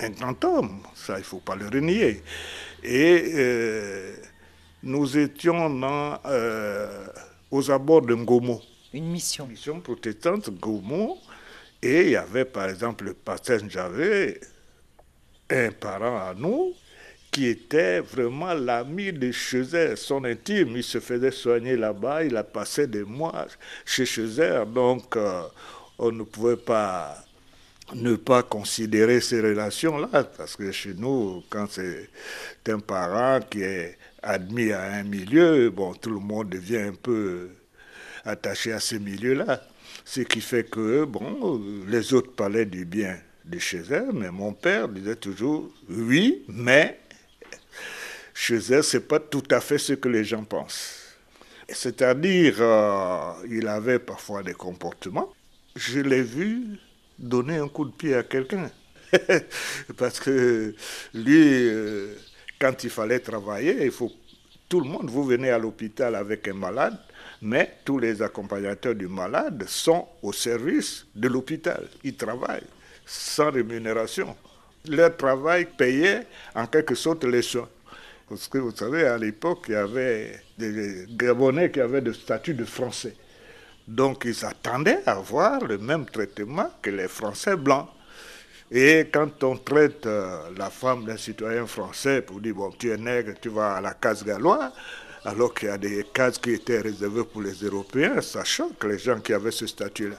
un 0.00 0.10
grand 0.10 0.44
homme. 0.44 0.82
Ça, 0.94 1.14
il 1.16 1.20
ne 1.20 1.24
faut 1.24 1.40
pas 1.40 1.56
le 1.56 1.66
renier. 1.66 2.22
Et 2.82 3.32
euh, 3.34 4.14
nous 4.82 5.16
étions 5.18 5.70
dans, 5.70 6.18
euh, 6.26 7.06
aux 7.50 7.70
abords 7.70 8.02
de 8.02 8.14
Ngomo. 8.14 8.60
Une 8.92 9.10
mission. 9.10 9.44
Une 9.46 9.52
mission 9.52 9.80
protestante, 9.80 10.50
Ngomo. 10.50 11.18
Et 11.82 12.02
il 12.02 12.10
y 12.10 12.16
avait 12.16 12.44
par 12.44 12.68
exemple 12.68 13.04
le 13.04 13.14
pasteur 13.14 13.60
Javé, 13.68 14.40
un 15.50 15.70
parent 15.72 16.16
à 16.16 16.34
nous, 16.34 16.74
qui 17.32 17.46
était 17.46 18.00
vraiment 18.00 18.52
l'ami 18.52 19.10
de 19.10 19.32
Chezer, 19.32 19.96
son 19.96 20.24
intime. 20.24 20.76
Il 20.76 20.84
se 20.84 21.00
faisait 21.00 21.30
soigner 21.30 21.76
là-bas, 21.76 22.24
il 22.24 22.36
a 22.36 22.44
passé 22.44 22.86
des 22.86 23.04
mois 23.04 23.46
chez 23.86 24.04
Chezer, 24.04 24.66
donc 24.66 25.16
euh, 25.16 25.42
on 25.98 26.12
ne 26.12 26.22
pouvait 26.24 26.58
pas 26.58 27.16
ne 27.94 28.16
pas 28.16 28.42
considérer 28.42 29.20
ces 29.20 29.40
relations-là, 29.40 30.24
parce 30.24 30.56
que 30.56 30.70
chez 30.72 30.94
nous, 30.94 31.42
quand 31.50 31.66
c'est 31.70 32.08
un 32.68 32.78
parent 32.78 33.40
qui 33.50 33.62
est 33.62 33.98
admis 34.22 34.72
à 34.72 34.82
un 34.92 35.02
milieu, 35.02 35.70
bon, 35.70 35.94
tout 35.94 36.10
le 36.10 36.20
monde 36.20 36.50
devient 36.50 36.78
un 36.78 36.94
peu 36.94 37.48
attaché 38.24 38.72
à 38.72 38.80
ce 38.80 38.96
milieu-là. 38.96 39.62
Ce 40.04 40.20
qui 40.20 40.40
fait 40.40 40.64
que, 40.64 41.04
bon, 41.04 41.60
les 41.86 42.14
autres 42.14 42.32
parlaient 42.32 42.66
du 42.66 42.84
bien 42.84 43.18
de 43.44 43.58
chez 43.58 43.82
eux, 43.90 44.10
mais 44.12 44.30
mon 44.30 44.52
père 44.52 44.88
disait 44.88 45.16
toujours 45.16 45.70
oui, 45.88 46.44
mais 46.48 46.98
chez 48.34 48.72
eux, 48.72 48.82
c'est 48.82 49.06
pas 49.06 49.20
tout 49.20 49.44
à 49.50 49.60
fait 49.60 49.78
ce 49.78 49.94
que 49.94 50.08
les 50.08 50.24
gens 50.24 50.44
pensent. 50.44 50.98
C'est-à-dire, 51.68 52.56
euh, 52.60 53.32
il 53.48 53.66
avait 53.68 53.98
parfois 53.98 54.42
des 54.42 54.54
comportements. 54.54 55.32
Je 55.76 56.00
l'ai 56.00 56.22
vu 56.22 56.78
donner 57.18 57.56
un 57.58 57.68
coup 57.68 57.84
de 57.84 57.92
pied 57.92 58.14
à 58.14 58.22
quelqu'un. 58.22 58.70
Parce 59.96 60.20
que 60.20 60.74
lui, 61.14 61.68
euh, 61.68 62.14
quand 62.58 62.84
il 62.84 62.90
fallait 62.90 63.20
travailler, 63.20 63.84
il 63.84 63.90
faut 63.90 64.10
tout 64.68 64.80
le 64.80 64.88
monde, 64.88 65.10
vous 65.10 65.24
venez 65.24 65.50
à 65.50 65.58
l'hôpital 65.58 66.14
avec 66.14 66.48
un 66.48 66.54
malade, 66.54 66.98
mais 67.42 67.76
tous 67.84 67.98
les 67.98 68.22
accompagnateurs 68.22 68.94
du 68.94 69.06
malade 69.06 69.64
sont 69.66 70.08
au 70.22 70.32
service 70.32 71.06
de 71.14 71.28
l'hôpital. 71.28 71.88
Ils 72.02 72.16
travaillent 72.16 72.66
sans 73.04 73.50
rémunération. 73.50 74.34
Leur 74.88 75.16
travail 75.16 75.66
payait 75.76 76.26
en 76.54 76.66
quelque 76.66 76.94
sorte 76.94 77.24
les 77.24 77.42
soins. 77.42 77.68
Parce 78.32 78.48
que 78.48 78.56
vous 78.56 78.74
savez, 78.74 79.04
à 79.04 79.18
l'époque, 79.18 79.66
il 79.68 79.72
y 79.72 79.74
avait 79.74 80.40
des 80.56 81.04
Gabonais 81.10 81.70
qui 81.70 81.80
avaient 81.80 82.00
le 82.00 82.14
statut 82.14 82.54
de 82.54 82.64
Français. 82.64 83.14
Donc 83.86 84.22
ils 84.24 84.42
attendaient 84.46 85.00
à 85.04 85.16
avoir 85.18 85.62
le 85.62 85.76
même 85.76 86.06
traitement 86.06 86.70
que 86.80 86.88
les 86.88 87.08
Français 87.08 87.56
blancs. 87.56 87.88
Et 88.70 89.06
quand 89.12 89.44
on 89.44 89.58
traite 89.58 90.06
euh, 90.06 90.48
la 90.56 90.70
femme 90.70 91.04
d'un 91.04 91.18
citoyen 91.18 91.66
français 91.66 92.22
pour 92.22 92.40
dire, 92.40 92.54
bon, 92.54 92.70
tu 92.70 92.90
es 92.90 92.96
nègre, 92.96 93.34
tu 93.38 93.50
vas 93.50 93.74
à 93.74 93.80
la 93.82 93.92
case 93.92 94.24
galloise, 94.24 94.72
alors 95.26 95.52
qu'il 95.52 95.68
y 95.68 95.70
a 95.70 95.76
des 95.76 96.06
cases 96.10 96.38
qui 96.38 96.52
étaient 96.52 96.80
réservées 96.80 97.24
pour 97.24 97.42
les 97.42 97.52
Européens, 97.52 98.22
ça 98.22 98.44
choque 98.44 98.82
les 98.84 98.98
gens 98.98 99.20
qui 99.20 99.34
avaient 99.34 99.50
ce 99.50 99.66
statut-là. 99.66 100.16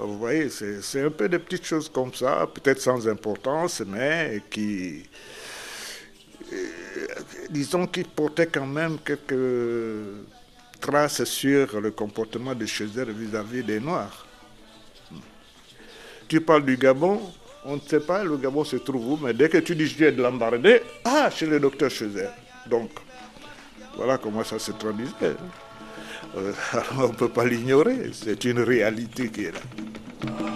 Vous 0.00 0.18
voyez, 0.18 0.48
c'est 0.50 1.02
un 1.02 1.10
peu 1.10 1.28
des 1.28 1.38
petites 1.38 1.64
choses 1.64 1.88
comme 1.88 2.12
ça, 2.12 2.48
peut-être 2.52 2.80
sans 2.80 3.06
importance, 3.06 3.82
mais 3.86 4.42
qui, 4.50 5.04
disons, 7.50 7.86
qui 7.86 8.04
portaient 8.04 8.46
quand 8.46 8.66
même 8.66 8.98
quelques 9.04 9.34
trace 10.80 11.24
sur 11.24 11.80
le 11.80 11.90
comportement 11.90 12.54
de 12.54 12.66
Chezer 12.66 13.04
vis-à-vis 13.04 13.62
des 13.62 13.78
Noirs. 13.78 14.26
Tu 16.26 16.40
parles 16.40 16.64
du 16.64 16.76
Gabon, 16.76 17.20
on 17.64 17.76
ne 17.76 17.80
sait 17.80 18.00
pas, 18.00 18.24
le 18.24 18.36
Gabon 18.36 18.64
se 18.64 18.76
trouve 18.76 19.12
où, 19.12 19.16
mais 19.22 19.34
dès 19.34 19.48
que 19.48 19.58
tu 19.58 19.76
dis 19.76 19.86
je 19.86 20.10
de 20.10 20.22
l'Ambardé, 20.22 20.80
ah, 21.04 21.28
chez 21.30 21.46
le 21.46 21.60
docteur 21.60 21.90
Chezer. 21.90 22.30
Donc, 22.66 22.90
voilà 23.96 24.16
comment 24.18 24.44
ça 24.44 24.58
se 24.58 24.72
traduisait. 24.72 25.36
Euh, 26.36 26.52
on 26.98 27.08
ne 27.08 27.12
peut 27.14 27.28
pas 27.28 27.44
l'ignorer, 27.44 28.10
c'est 28.12 28.44
une 28.44 28.60
réalité 28.60 29.28
qui 29.28 29.44
est 29.44 29.52
là. 29.52 30.49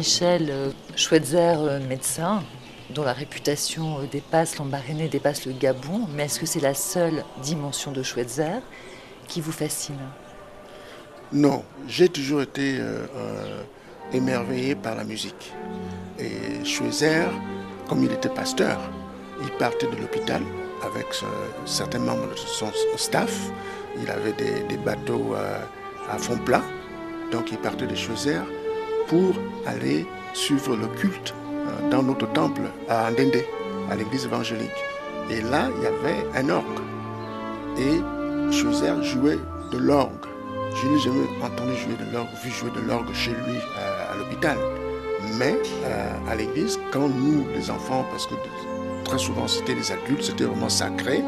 Michel 0.00 0.48
euh, 0.48 0.70
Schweitzer, 0.96 1.56
euh, 1.58 1.78
médecin, 1.86 2.42
dont 2.88 3.04
la 3.04 3.12
réputation 3.12 3.98
euh, 3.98 4.06
dépasse 4.10 4.56
l'Ambaréné, 4.56 5.08
dépasse 5.08 5.44
le 5.44 5.52
Gabon, 5.52 6.06
mais 6.14 6.24
est-ce 6.24 6.40
que 6.40 6.46
c'est 6.46 6.60
la 6.60 6.72
seule 6.72 7.22
dimension 7.42 7.92
de 7.92 8.02
Schweitzer 8.02 8.62
qui 9.28 9.42
vous 9.42 9.52
fascine? 9.52 9.98
Non, 11.34 11.64
j'ai 11.86 12.08
toujours 12.08 12.40
été 12.40 12.80
émerveillé 14.14 14.74
par 14.74 14.96
la 14.96 15.04
musique. 15.04 15.52
Et 16.18 16.64
Schweitzer, 16.64 17.28
comme 17.86 18.02
il 18.02 18.10
était 18.10 18.30
pasteur, 18.30 18.80
il 19.42 19.50
partait 19.58 19.86
de 19.86 19.96
l'hôpital 19.96 20.40
avec 20.82 21.08
certains 21.66 21.98
membres 21.98 22.30
de 22.30 22.36
son 22.36 22.72
staff. 22.96 23.50
Il 24.02 24.10
avait 24.10 24.32
des, 24.32 24.62
des 24.66 24.78
bateaux 24.78 25.34
à 26.10 26.16
fond 26.16 26.38
plat. 26.38 26.62
Donc 27.30 27.52
il 27.52 27.58
partait 27.58 27.86
de 27.86 27.94
Schweitzer 27.94 28.40
pour 29.10 29.34
aller 29.66 30.06
suivre 30.34 30.76
le 30.76 30.86
culte 30.86 31.34
euh, 31.44 31.90
dans 31.90 32.02
notre 32.04 32.32
temple 32.32 32.62
à 32.88 33.08
Andende, 33.08 33.42
à 33.90 33.96
l'église 33.96 34.24
évangélique. 34.24 34.70
Et 35.28 35.42
là, 35.42 35.68
il 35.76 35.82
y 35.82 35.86
avait 35.86 36.24
un 36.36 36.48
orgue. 36.48 36.80
Et 37.76 38.52
Schweitzer 38.52 39.02
jouait 39.02 39.38
de 39.72 39.78
l'orgue. 39.78 40.26
Je 40.76 40.86
n'ai 40.86 40.98
jamais 41.00 41.26
entendu 41.42 41.76
jouer 41.76 41.96
de 41.98 42.12
l'orgue, 42.12 42.28
vu 42.44 42.50
jouer 42.52 42.70
de 42.70 42.80
l'orgue 42.86 43.12
chez 43.12 43.32
lui 43.32 43.58
euh, 43.78 44.12
à 44.12 44.16
l'hôpital. 44.16 44.56
Mais 45.38 45.58
euh, 45.84 46.30
à 46.30 46.36
l'église, 46.36 46.78
quand 46.92 47.08
nous, 47.08 47.46
les 47.52 47.68
enfants, 47.68 48.06
parce 48.12 48.28
que 48.28 48.34
très 49.04 49.18
souvent 49.18 49.48
c'était 49.48 49.74
les 49.74 49.90
adultes, 49.90 50.22
c'était 50.22 50.44
vraiment 50.44 50.68
sacré, 50.68 51.24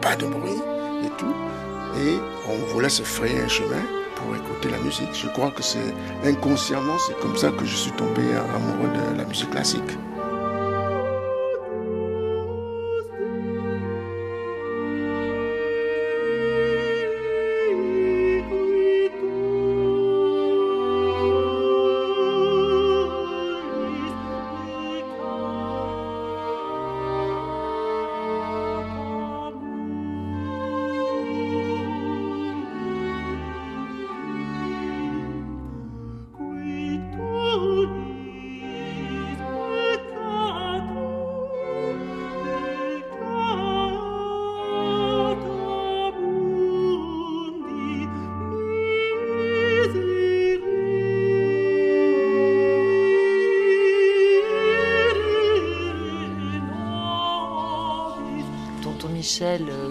pas 0.00 0.16
de 0.16 0.26
bruit 0.26 0.62
et 1.04 1.10
tout, 1.18 1.34
et 2.02 2.16
on 2.48 2.72
voulait 2.72 2.88
se 2.88 3.02
frayer 3.02 3.40
un 3.40 3.48
chemin 3.48 3.99
pour 4.22 4.36
écouter 4.36 4.70
la 4.70 4.78
musique. 4.78 5.14
Je 5.14 5.28
crois 5.28 5.50
que 5.50 5.62
c'est 5.62 5.94
inconsciemment, 6.24 6.98
c'est 7.06 7.18
comme 7.20 7.36
ça 7.36 7.50
que 7.50 7.64
je 7.64 7.76
suis 7.76 7.92
tombé 7.92 8.22
amoureux 8.54 8.90
de 9.12 9.18
la 9.18 9.24
musique 9.24 9.50
classique. 9.50 9.98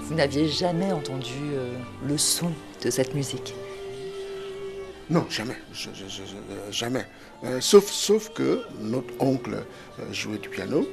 Vous 0.09 0.15
n'aviez 0.15 0.47
jamais 0.47 0.91
entendu 0.91 1.35
euh, 1.53 1.71
le 2.07 2.17
son 2.17 2.51
de 2.83 2.89
cette 2.89 3.13
musique? 3.13 3.53
Non, 5.09 5.25
jamais. 5.29 5.55
Je- 5.71 5.89
jamais. 6.71 7.05
Euh, 7.43 7.61
sauf, 7.61 8.29
que 8.33 8.61
notre 8.81 9.13
oncle 9.19 9.53
euh, 9.99 10.03
jouait 10.13 10.39
du 10.39 10.49
piano. 10.49 10.87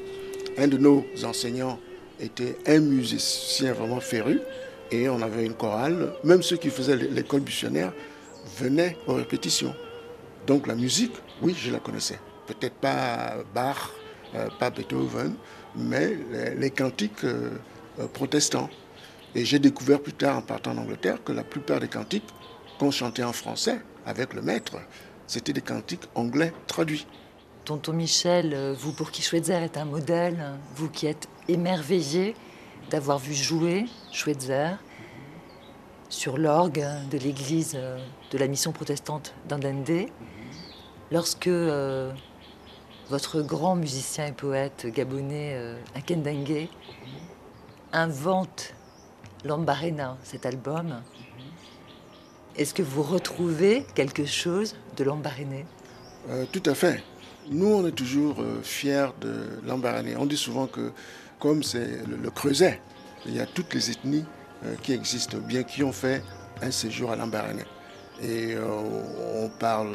Un 0.59 0.69
de 0.69 0.77
nos 0.77 1.05
enseignants 1.25 1.79
était 2.21 2.57
un 2.67 2.81
musicien 2.81 3.73
vraiment 3.73 4.01
féru. 4.01 4.41
Et 4.91 5.09
on 5.09 5.21
avait 5.23 5.45
une 5.47 5.55
chorale. 5.55 6.13
Même 6.23 6.43
ceux 6.43 6.57
qui 6.59 6.69
faisaient 6.69 6.97
l'é- 6.97 7.09
l'école 7.09 7.41
missionnaire 7.41 7.93
venaient 8.59 8.97
aux 9.07 9.15
répétitions. 9.15 9.75
Donc 10.47 10.67
la 10.67 10.75
musique, 10.75 11.15
oui, 11.43 11.55
je 11.59 11.71
la 11.71 11.79
connaissais. 11.81 12.19
Peut-être 12.47 12.75
pas 12.75 13.37
Bach, 13.55 13.91
euh, 14.35 14.49
pas 14.61 14.71
Beethoven, 14.71 15.35
mais 15.75 16.17
les, 16.57 16.71
cantiques 16.71 17.25
euh, 17.25 17.51
euh, 17.99 18.07
protestants. 18.07 18.69
Et 19.37 19.45
j'ai 19.45 19.59
découvert 19.59 20.01
plus 20.01 20.15
tard, 20.15 20.39
en 20.39 20.43
partant 20.43 20.71
en 20.73 20.79
Angleterre, 20.79 21.23
que 21.23 21.31
la 21.31 21.45
plupart 21.45 21.79
des 21.79 21.89
cantiques 21.89 22.25
qu'on 22.79 22.91
chantait 22.91 23.23
en 23.23 23.35
français 23.35 23.81
avec 24.07 24.33
le 24.33 24.41
maître, 24.41 24.79
c'était 25.27 25.53
des 25.53 25.61
cantiques 25.61 26.05
anglais 26.15 26.55
traduits. 26.67 27.07
Tonton 27.67 27.93
Michel, 27.93 28.55
euh, 28.55 28.75
vous 28.79 28.93
pour 28.93 29.11
qui 29.11 29.21
Schweitzer 29.21 29.63
est 29.63 29.77
un 29.77 29.85
modèle, 29.85 30.59
vous 30.75 30.89
qui 30.89 31.07
êtes 31.07 31.29
émerveillé 31.49 32.35
d'avoir 32.91 33.19
vu 33.19 33.35
jouer 33.35 33.85
Schweitzer 34.11 34.79
sur 36.09 36.39
l'orgue 36.39 36.87
de 37.11 37.19
l'église 37.19 37.75
euh, 37.77 37.99
de 38.31 38.39
la 38.39 38.47
mission 38.47 38.73
protestante 38.73 39.35
d'Andende, 39.49 40.07
lorsque 41.11 41.49
euh, 41.49 42.11
votre 43.11 43.43
grand 43.43 43.77
musicien 43.77 44.29
et 44.29 44.33
poète 44.33 44.87
gabonais 44.87 45.53
euh, 45.55 45.77
invente 47.93 48.76
Lambarena, 49.47 50.17
cet 50.25 50.45
album, 50.45 51.01
est-ce 52.57 52.75
que 52.75 52.83
vous 52.83 53.03
retrouvez 53.03 53.85
quelque 53.95 54.25
chose 54.25 54.75
de 54.97 55.05
Lambaréné? 55.05 55.67
Euh, 56.31 56.45
tout 56.51 56.63
à 56.67 56.75
fait. 56.75 57.03
Nous, 57.51 57.67
on 57.67 57.87
est 57.87 57.93
toujours 57.93 58.41
euh, 58.41 58.61
fiers 58.63 59.09
de 59.21 59.61
l'Ambarané. 59.65 60.17
On 60.17 60.27
dit 60.27 60.37
souvent 60.37 60.67
que, 60.67 60.91
comme 61.39 61.63
c'est 61.63 62.01
le, 62.09 62.31
Creuset, 62.31 62.81
il 63.27 63.37
y 63.37 63.41
a 63.41 63.47
toutes 63.47 63.75
les 63.75 63.91
ethnies 63.91 64.25
euh, 64.65 64.75
qui 64.83 64.93
existent, 64.93 65.39
bien 65.39 65.63
qui 65.63 65.85
ont 65.85 65.93
fait 65.93 66.23
un 66.63 66.71
séjour 66.71 67.13
à 67.13 67.17
l'Ambarané. 67.17 67.63
Et 68.23 68.57
on 68.59 69.51
parle 69.61 69.95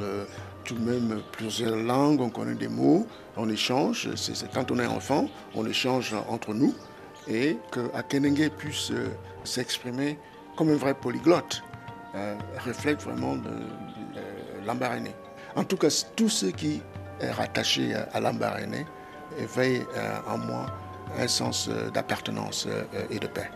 tout 0.64 0.76
de 0.76 0.80
même 0.80 1.24
plusieurs 1.32 1.76
langues, 1.76 2.22
on 2.22 2.30
connaît 2.30 2.54
des 2.54 2.68
mots, 2.68 3.08
on 3.36 3.50
échange. 3.50 4.10
C'est, 4.16 4.52
quand 4.54 4.70
on 4.70 4.78
est 4.78 4.86
enfant, 4.86 5.28
on 5.56 5.66
échange 5.66 6.14
entre 6.30 6.54
nous. 6.54 6.76
Et 7.28 7.58
que 7.72 7.90
puisse 8.50 8.92
s'exprimer 9.44 10.18
comme 10.56 10.70
un 10.70 10.76
vrai 10.76 10.94
polyglotte 10.94 11.64
euh, 12.16 12.36
reflète 12.66 13.02
vraiment 13.02 13.36
le- 13.36 14.66
l'Ambarané. 14.66 15.16
En 15.56 15.64
tout 15.64 15.78
cas, 15.78 15.88
tout 16.16 16.30
ce 16.30 16.46
qui 16.48 16.82
est 17.20 17.32
rattaché 17.32 17.94
à, 18.14 18.20
l'Ambarané 18.20 18.86
éveille 19.38 19.86
euh, 19.96 20.18
en 20.28 20.38
moi 20.38 20.66
un 21.18 21.28
sens 21.28 21.68
euh, 21.70 21.90
d'appartenance 21.90 22.68
euh, 22.70 22.84
et 23.10 23.20
de 23.20 23.28
paix. 23.28 23.50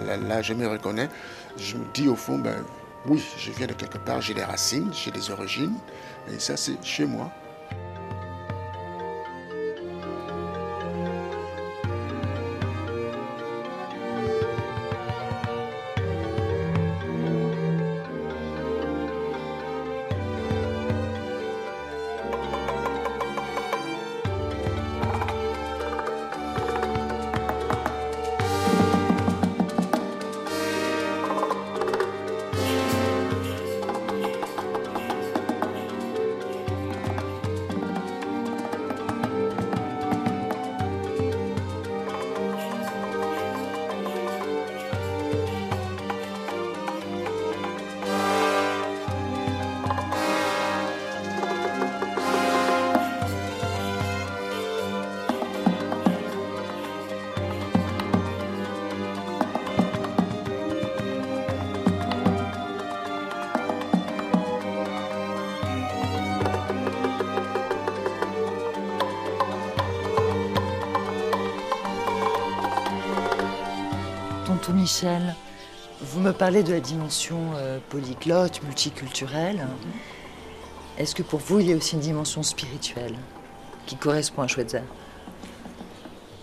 Là, 0.00 0.16
là, 0.16 0.42
je 0.42 0.54
me 0.54 0.66
reconnais. 0.66 1.08
Je 1.56 1.76
me 1.76 1.84
dis 1.92 2.08
au 2.08 2.16
fond, 2.16 2.38
ben, 2.38 2.64
oui, 3.06 3.22
je 3.38 3.50
viens 3.52 3.66
de 3.66 3.74
quelque 3.74 3.98
part, 3.98 4.20
j'ai 4.20 4.34
des 4.34 4.42
racines, 4.44 4.90
j'ai 4.92 5.10
des 5.10 5.30
origines, 5.30 5.74
et 6.30 6.38
ça, 6.38 6.56
c'est 6.56 6.82
chez 6.84 7.04
moi. 7.04 7.30
Michel, 74.92 75.34
vous 76.02 76.20
me 76.20 76.32
parlez 76.32 76.62
de 76.62 76.70
la 76.70 76.80
dimension 76.80 77.52
euh, 77.54 77.78
polyglotte, 77.88 78.62
multiculturelle. 78.62 79.66
Est-ce 80.98 81.14
que 81.14 81.22
pour 81.22 81.40
vous, 81.40 81.60
il 81.60 81.70
y 81.70 81.72
a 81.72 81.76
aussi 81.76 81.94
une 81.94 82.02
dimension 82.02 82.42
spirituelle 82.42 83.14
qui 83.86 83.96
correspond 83.96 84.42
à 84.42 84.48
Schweitzer? 84.48 84.82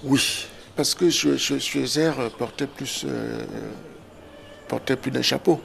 Oui, 0.03 0.47
parce 0.75 0.95
que 0.95 1.11
Schweitzer 1.11 2.11
portait 2.39 2.65
plus, 2.65 3.05
euh, 3.07 3.45
portait 4.67 4.95
plus 4.95 5.11
d'un 5.11 5.21
chapeau. 5.21 5.61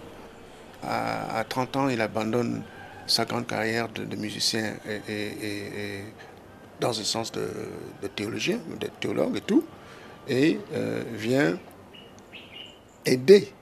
À, 0.83 1.43
30 1.49 1.77
ans, 1.77 1.89
il 1.89 2.03
abandonne 2.03 2.65
sa 3.07 3.25
grande 3.25 3.47
carrière 3.47 3.89
de, 3.89 4.15
musicien 4.15 4.75
et, 5.09 6.03
dans 6.81 7.01
un 7.01 7.05
sens 7.05 7.33
de, 7.33 7.49
théologien, 8.15 8.59
de 8.79 8.89
théologue 9.01 9.39
et 9.39 9.41
tout, 9.41 9.65
et 10.29 10.61
euh, 10.75 11.03
vient 11.15 11.57
aider, 13.07 13.53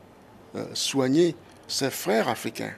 euh, 0.55 0.65
soigner 0.75 1.35
ses 1.69 1.91
frères 1.91 2.29
africains. 2.29 2.73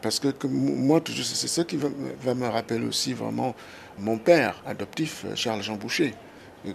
Parce 0.00 0.20
que, 0.20 0.46
moi, 0.46 1.00
c'est 1.06 1.48
ce 1.48 1.60
qui 1.62 1.76
va, 1.76 2.34
me 2.34 2.46
rappeler 2.46 2.84
aussi 2.84 3.14
vraiment 3.14 3.54
mon 3.98 4.16
père 4.16 4.62
adoptif, 4.64 5.26
Charles 5.34 5.62
Jean 5.62 5.76
Boucher, 5.76 6.14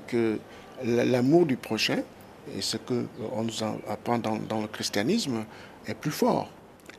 que 0.07 0.39
l'amour 0.83 1.45
du 1.45 1.55
prochain, 1.55 1.99
et 2.57 2.61
ce 2.61 2.75
qu'on 2.75 3.43
nous 3.43 3.63
apprend 3.87 4.17
dans, 4.17 4.61
le 4.61 4.67
christianisme, 4.67 5.45
est 5.87 5.93
plus 5.93 6.11
fort. 6.11 6.49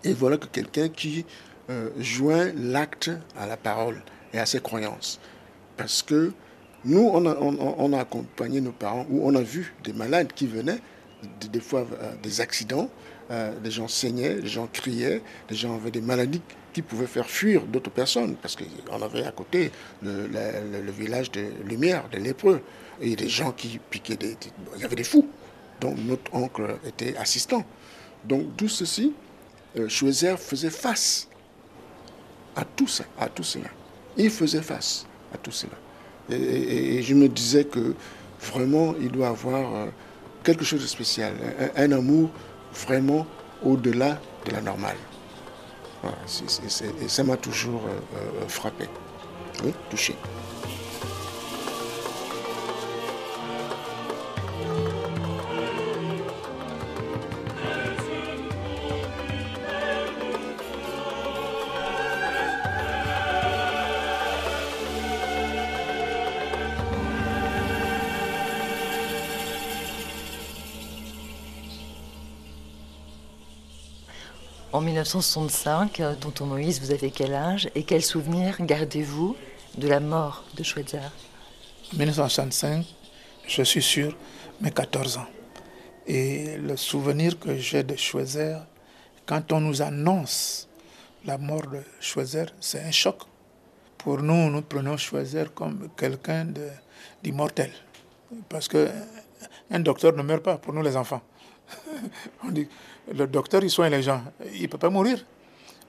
Et 0.02 0.14
voilà 0.14 0.38
que 0.38 0.46
quelqu'un 0.46 0.88
qui 0.88 1.26
euh, 1.68 1.90
joint 1.98 2.50
l'acte 2.56 3.10
à 3.38 3.46
la 3.46 3.58
parole 3.58 4.02
et 4.32 4.38
à 4.38 4.46
ses 4.46 4.60
croyances. 4.60 5.20
Parce 5.76 6.02
que 6.02 6.32
nous, 6.86 7.10
on 7.12 7.26
a, 7.26 7.34
on 7.38 7.92
a 7.92 8.00
accompagné 8.00 8.60
nos 8.60 8.72
parents, 8.72 9.06
ou 9.10 9.26
on 9.26 9.34
a 9.34 9.42
vu 9.42 9.74
des 9.82 9.92
malades 9.92 10.32
qui 10.34 10.46
venaient, 10.46 10.80
des 11.50 11.60
fois 11.60 11.86
euh, 12.00 12.14
des 12.22 12.40
accidents, 12.40 12.88
euh, 13.30 13.52
les 13.62 13.70
gens 13.70 13.88
saignaient, 13.88 14.36
les 14.36 14.48
gens 14.48 14.68
criaient, 14.70 15.22
les 15.48 15.56
gens 15.56 15.74
avaient 15.74 15.90
des 15.90 16.02
maladies 16.02 16.42
qui 16.72 16.82
pouvaient 16.82 17.06
faire 17.06 17.28
fuir 17.28 17.62
d'autres 17.62 17.90
personnes, 17.90 18.36
parce 18.36 18.56
qu'on 18.56 19.02
avait 19.02 19.24
à 19.24 19.30
côté 19.30 19.70
le, 20.02 20.90
village 20.90 21.30
de 21.30 21.46
Lumière, 21.64 22.08
des 22.10 22.18
lépreux, 22.18 22.60
et 23.00 23.16
des 23.16 23.28
gens 23.28 23.52
qui 23.52 23.80
piquaient 23.90 24.16
des, 24.16 24.36
Il 24.76 24.82
y 24.82 24.84
avait 24.84 24.96
des 24.96 25.04
fous, 25.04 25.28
dont 25.80 25.94
notre 25.94 26.34
oncle 26.34 26.76
était 26.86 27.16
assistant. 27.16 27.64
Donc 28.24 28.56
tout 28.56 28.68
ceci, 28.68 29.14
euh, 29.76 29.88
faisait 29.88 30.70
face 30.70 31.28
à 32.56 32.64
tout 32.64 32.88
ça, 32.88 33.04
à 33.18 33.28
tout 33.28 33.42
cela. 33.42 33.68
Il 34.16 34.30
faisait 34.30 34.62
face 34.62 35.06
à 35.32 35.38
tout 35.38 35.50
cela. 35.50 35.72
Et, 36.30 37.02
je 37.02 37.14
me 37.14 37.28
disais 37.28 37.64
que 37.64 37.94
vraiment, 38.40 38.94
il 39.00 39.10
doit 39.10 39.28
avoir 39.28 39.88
quelque 40.44 40.64
chose 40.64 40.82
de 40.82 40.86
spécial, 40.86 41.32
un 41.76 41.92
amour 41.92 42.30
vraiment 42.86 43.26
au-delà 43.64 44.20
de 44.46 44.52
la 44.52 44.60
normale. 44.60 44.96
et 46.04 47.08
ça 47.08 47.24
m'a 47.24 47.36
toujours 47.36 47.82
euh, 47.86 48.18
euh, 48.18 48.48
frappé, 48.48 48.86
touché. 49.90 50.14
En 74.74 74.80
1965, 74.80 76.00
euh, 76.00 76.14
tonton 76.16 76.46
Moïse, 76.46 76.80
vous 76.80 76.90
avez 76.90 77.12
quel 77.12 77.32
âge 77.32 77.70
et 77.76 77.84
quel 77.84 78.02
souvenir 78.02 78.56
gardez-vous 78.58 79.36
de 79.78 79.86
la 79.86 80.00
mort 80.00 80.42
de 80.56 80.64
Schweitzer 80.64 81.12
En 81.92 81.96
1965, 81.96 82.84
je 83.46 83.62
suis 83.62 83.80
sur 83.80 84.16
mes 84.60 84.72
14 84.72 85.18
ans. 85.18 85.26
Et 86.08 86.56
le 86.56 86.76
souvenir 86.76 87.38
que 87.38 87.56
j'ai 87.56 87.84
de 87.84 87.94
Schweitzer, 87.94 88.56
quand 89.26 89.52
on 89.52 89.60
nous 89.60 89.80
annonce 89.80 90.68
la 91.24 91.38
mort 91.38 91.68
de 91.68 91.82
Schweitzer, 92.00 92.46
c'est 92.58 92.80
un 92.82 92.90
choc. 92.90 93.18
Pour 93.96 94.18
nous, 94.22 94.50
nous 94.50 94.62
prenons 94.62 94.96
Schweitzer 94.96 95.54
comme 95.54 95.88
quelqu'un 95.96 96.48
d'immortel. 97.22 97.70
Parce 98.48 98.66
qu'un 98.66 99.78
docteur 99.78 100.16
ne 100.16 100.22
meurt 100.24 100.42
pas 100.42 100.58
pour 100.58 100.72
nous 100.72 100.82
les 100.82 100.96
enfants. 100.96 101.22
on 102.44 102.50
dit, 102.50 102.66
le 103.12 103.26
docteur, 103.26 103.62
il 103.62 103.70
soigne 103.70 103.92
les 103.92 104.02
gens. 104.02 104.22
Il 104.54 104.62
ne 104.62 104.66
peut 104.66 104.78
pas 104.78 104.90
mourir. 104.90 105.24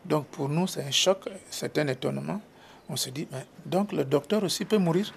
Donc 0.04 0.28
pour 0.28 0.50
nous, 0.50 0.68
c'est 0.68 0.84
un 0.84 0.92
choc, 0.92 1.30
c'est 1.50 1.78
un 1.78 1.88
étonnement. 1.88 2.42
On 2.90 2.96
se 2.96 3.10
dit, 3.10 3.28
mais 3.32 3.46
donc 3.66 3.92
le 3.92 4.06
docteur 4.06 4.44
aussi 4.44 4.66
peut 4.66 4.78
mourir. 4.78 5.14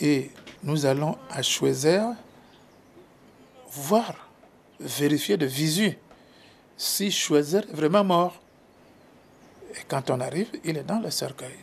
Et 0.00 0.30
nous 0.62 0.86
allons 0.86 1.16
à 1.30 1.42
Schweizer 1.42 2.14
voir, 3.70 4.14
vérifier 4.80 5.36
de 5.36 5.46
visu 5.46 5.96
si 6.76 7.10
Schweizer 7.10 7.64
est 7.68 7.74
vraiment 7.74 8.04
mort. 8.04 8.40
Et 9.74 9.82
quand 9.88 10.10
on 10.10 10.20
arrive, 10.20 10.48
il 10.64 10.76
est 10.78 10.84
dans 10.84 11.00
le 11.00 11.10
cercueil. 11.10 11.58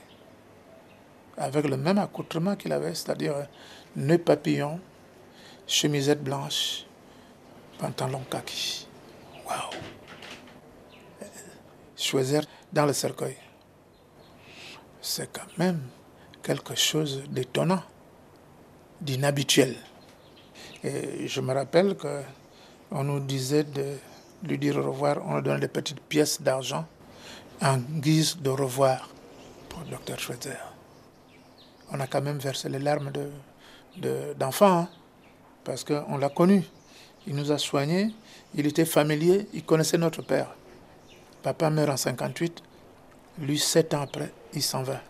Avec 1.38 1.66
le 1.66 1.76
même 1.78 1.98
accoutrement 1.98 2.56
qu'il 2.56 2.72
avait, 2.72 2.94
c'est-à-dire 2.94 3.48
nœud 3.96 4.18
papillon, 4.18 4.80
chemisette 5.68 6.24
blanche, 6.24 6.86
pantalon 7.80 8.22
kaki. 8.30 8.85
Waouh 9.46 9.72
Choisir 11.98 12.44
dans 12.72 12.86
le 12.86 12.94
cercueil, 12.94 13.38
c'est 15.02 15.32
quand 15.32 15.58
même 15.58 15.82
quelque 16.44 16.76
chose 16.76 17.24
d'étonnant, 17.30 17.82
d'inhabituel. 19.02 19.76
Et 20.84 21.28
je 21.28 21.42
me 21.42 21.54
rappelle 21.54 21.96
que 21.96 22.22
on 22.92 23.04
nous 23.04 23.20
disait 23.20 23.64
de 23.64 23.98
lui 24.44 24.58
dire 24.58 24.78
au 24.78 24.92
revoir, 24.92 25.18
on 25.26 25.36
nous 25.36 25.42
donnait 25.42 25.62
des 25.62 25.68
petites 25.68 26.02
pièces 26.02 26.42
d'argent 26.42 26.86
en 27.62 27.78
guise 27.78 28.38
de 28.38 28.50
revoir 28.50 29.10
pour 29.70 29.82
le 29.82 29.92
docteur 29.92 30.20
Schweitzer. 30.20 30.58
On 31.92 32.00
a 32.00 32.08
quand 32.08 32.22
même 32.22 32.38
versé 32.38 32.70
les 32.70 32.80
larmes 32.80 33.12
d'enfants, 34.38 34.82
de, 34.82 34.82
hein, 34.82 34.90
parce 35.64 35.84
qu'on 35.84 36.18
l'a 36.18 36.30
connu. 36.30 36.64
Il 37.28 37.36
nous 37.36 37.52
a 37.52 37.58
soignés, 37.58 38.12
il 38.56 38.66
était 38.68 38.86
familier, 38.86 39.48
il 39.54 39.64
connaissait 39.64 39.98
notre 39.98 40.22
père. 40.22 40.56
Papa 41.44 41.70
meurt 41.70 41.92
en 41.92 41.98
58, 41.98 42.64
lui, 43.40 43.60
sept 43.60 43.94
ans 43.94 44.02
après, 44.02 44.32
il 44.54 44.64
s'en 44.64 44.84
va. 44.84 45.02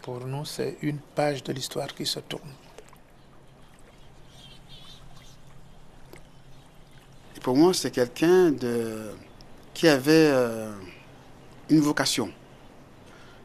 Pour 0.00 0.26
nous, 0.26 0.44
c'est 0.44 0.78
une 0.82 0.98
page 0.98 1.44
de 1.44 1.52
l'histoire 1.52 1.94
qui 1.94 2.06
se 2.06 2.18
tourne. 2.18 2.50
pour 7.42 7.56
moi, 7.56 7.74
c'est 7.74 7.90
quelqu'un 7.90 8.52
de... 8.52 9.10
qui 9.74 9.88
avait 9.88 10.30
euh, 10.32 10.72
une 11.68 11.80
vocation. 11.80 12.30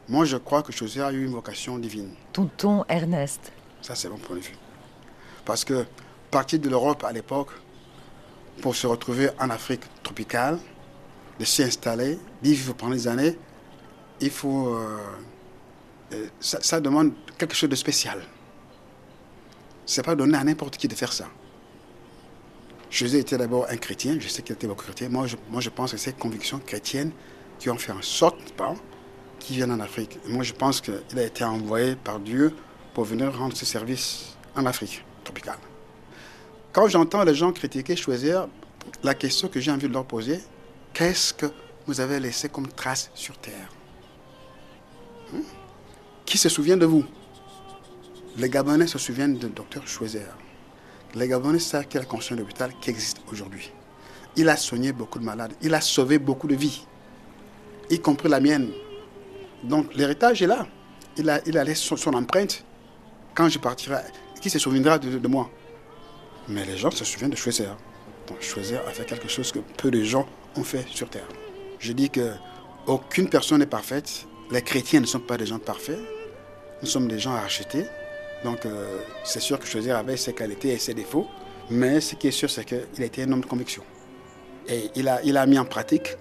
Moi, 0.08 0.24
je 0.24 0.36
crois 0.36 0.62
que 0.62 0.72
José 0.72 1.02
a 1.02 1.12
eu 1.12 1.24
une 1.24 1.32
vocation 1.32 1.78
divine. 1.78 2.10
Tonton 2.32 2.84
Ernest. 2.88 3.52
Ça, 3.82 3.94
c'est 3.94 4.08
mon 4.08 4.16
point 4.16 4.36
de 4.36 4.40
vue. 4.40 4.56
Parce 5.44 5.64
que 5.64 5.84
partir 6.30 6.58
de 6.60 6.68
l'Europe 6.68 7.04
à 7.04 7.12
l'époque, 7.12 7.50
pour 8.60 8.76
se 8.76 8.86
retrouver 8.86 9.30
en 9.38 9.50
Afrique 9.50 9.82
tropicale, 10.02 10.58
de 11.38 11.44
s'y 11.44 11.62
installer, 11.62 12.18
vivre 12.42 12.74
pendant 12.74 12.92
des 12.92 13.08
années, 13.08 13.36
il 14.20 14.30
faut. 14.30 14.74
Euh, 14.74 14.98
euh, 16.12 16.26
ça, 16.40 16.80
demande 16.80 17.12
quelque 17.36 17.54
chose 17.54 17.68
de 17.68 17.76
spécial. 17.76 18.22
C'est 19.84 20.02
pas 20.02 20.14
donné 20.14 20.36
à 20.36 20.44
n'importe 20.44 20.76
qui 20.76 20.88
de 20.88 20.94
faire 20.94 21.12
ça. 21.12 21.26
José 22.90 23.18
était 23.18 23.36
d'abord 23.36 23.66
un 23.68 23.76
chrétien, 23.76 24.16
je 24.18 24.28
sais 24.28 24.42
qu'il 24.42 24.54
était 24.54 24.66
beaucoup 24.66 24.84
chrétien. 24.84 25.10
Moi 25.10 25.26
je, 25.26 25.36
moi, 25.50 25.60
je 25.60 25.68
pense 25.68 25.92
que 25.92 25.98
c'est 25.98 26.18
convictions 26.18 26.58
chrétiennes 26.58 27.12
qui 27.58 27.68
ont 27.68 27.76
fait 27.76 27.92
en 27.92 28.02
sorte 28.02 28.38
qu'il 29.38 29.56
vienne 29.56 29.70
en 29.70 29.80
Afrique. 29.80 30.18
moi, 30.26 30.42
je 30.42 30.52
pense 30.52 30.80
qu'il 30.80 31.18
a 31.18 31.22
été 31.22 31.44
envoyé 31.44 31.96
par 31.96 32.20
Dieu 32.20 32.54
pour 32.94 33.04
venir 33.04 33.36
rendre 33.36 33.56
ce 33.56 33.66
service 33.66 34.36
en 34.56 34.64
Afrique 34.64 35.04
tropicale. 35.24 35.58
Quand 36.72 36.86
j'entends 36.88 37.24
les 37.24 37.34
gens 37.34 37.52
critiquer, 37.52 37.96
choisir, 37.96 38.46
la 39.02 39.14
question 39.14 39.48
que 39.48 39.58
j'ai 39.58 39.70
envie 39.70 39.88
de 39.88 39.92
leur 39.92 40.04
poser, 40.04 40.40
qu'est-ce 40.92 41.32
que 41.32 41.46
vous 41.86 42.00
avez 42.00 42.20
laissé 42.20 42.48
comme 42.48 42.68
trace 42.68 43.10
sur 43.14 43.36
Terre? 43.38 43.68
Hmm? 45.32 45.40
Qui 46.26 46.36
se 46.36 46.48
souvient 46.48 46.76
de 46.76 46.84
vous? 46.84 47.04
Les 48.36 48.50
Gabonais 48.50 48.86
se 48.86 48.98
souviennent 48.98 49.38
du 49.38 49.48
docteur 49.48 49.86
Choiser. 49.88 50.26
Les 51.14 51.26
Gabonais 51.26 51.58
savent 51.58 51.86
qu'il 51.86 51.98
a 51.98 52.02
la 52.02 52.08
conscience 52.08 52.38
d'hôpital 52.38 52.70
qui 52.80 52.90
existe 52.90 53.18
aujourd'hui. 53.32 53.72
Il 54.36 54.48
a 54.48 54.56
soigné 54.56 54.92
beaucoup 54.92 55.18
de 55.18 55.24
malades. 55.24 55.54
Il 55.62 55.74
a 55.74 55.80
sauvé 55.80 56.18
beaucoup 56.18 56.46
de 56.46 56.54
vies, 56.54 56.86
y 57.88 57.98
compris 57.98 58.28
la 58.28 58.40
mienne. 58.40 58.70
Donc 59.64 59.94
l'héritage 59.94 60.42
est 60.42 60.46
là. 60.46 60.66
Il 61.16 61.28
a 61.30 61.64
laissé 61.64 61.96
son, 61.96 62.14
empreinte. 62.14 62.62
Quand 63.34 63.48
je 63.48 63.58
partirai, 63.58 64.02
qui 64.40 64.50
se 64.50 64.58
souviendra 64.58 64.98
de 64.98 65.28
moi? 65.28 65.50
Mais 66.48 66.64
les 66.64 66.76
gens 66.76 66.90
se 66.90 67.04
souviennent 67.04 67.30
de 67.30 67.36
choisir. 67.36 67.76
Donc 68.26 68.40
choisir 68.40 68.80
a 68.86 68.90
fait 68.90 69.04
quelque 69.04 69.28
chose 69.28 69.52
que 69.52 69.60
peu 69.76 69.90
de 69.90 70.02
gens 70.02 70.26
ont 70.56 70.64
fait 70.64 70.86
sur 70.88 71.08
Terre. 71.08 71.28
Je 71.78 71.92
dis 71.92 72.10
que 72.10 72.32
aucune 72.86 73.28
personne 73.28 73.58
n'est 73.58 73.66
parfaite 73.66 74.26
les 74.50 74.62
chrétiens 74.62 75.00
ne 75.00 75.06
sont 75.06 75.20
pas 75.20 75.36
des 75.36 75.46
gens 75.46 75.58
parfaits. 75.58 75.98
Nous 76.80 76.88
sommes 76.88 77.08
des 77.08 77.18
gens 77.18 77.34
à 77.34 77.40
acheter. 77.40 77.84
Donc, 78.44 78.64
euh, 78.64 78.98
c'est 79.24 79.40
sûr 79.40 79.58
que 79.58 79.66
Choisir 79.66 79.96
avait 79.96 80.16
ses 80.16 80.32
qualités 80.32 80.70
et 80.70 80.78
ses 80.78 80.94
défauts. 80.94 81.26
Mais 81.70 82.00
ce 82.00 82.14
qui 82.14 82.28
est 82.28 82.32
sûr, 82.32 82.48
c'est 82.48 82.64
qu'il 82.64 83.02
était 83.02 83.24
un 83.24 83.32
homme 83.32 83.42
de 83.42 83.46
conviction. 83.46 83.82
Et 84.68 84.90
il 84.94 85.08
a, 85.08 85.20
il 85.22 85.36
a 85.36 85.44
mis 85.46 85.58
en 85.58 85.64
pratique 85.64 86.16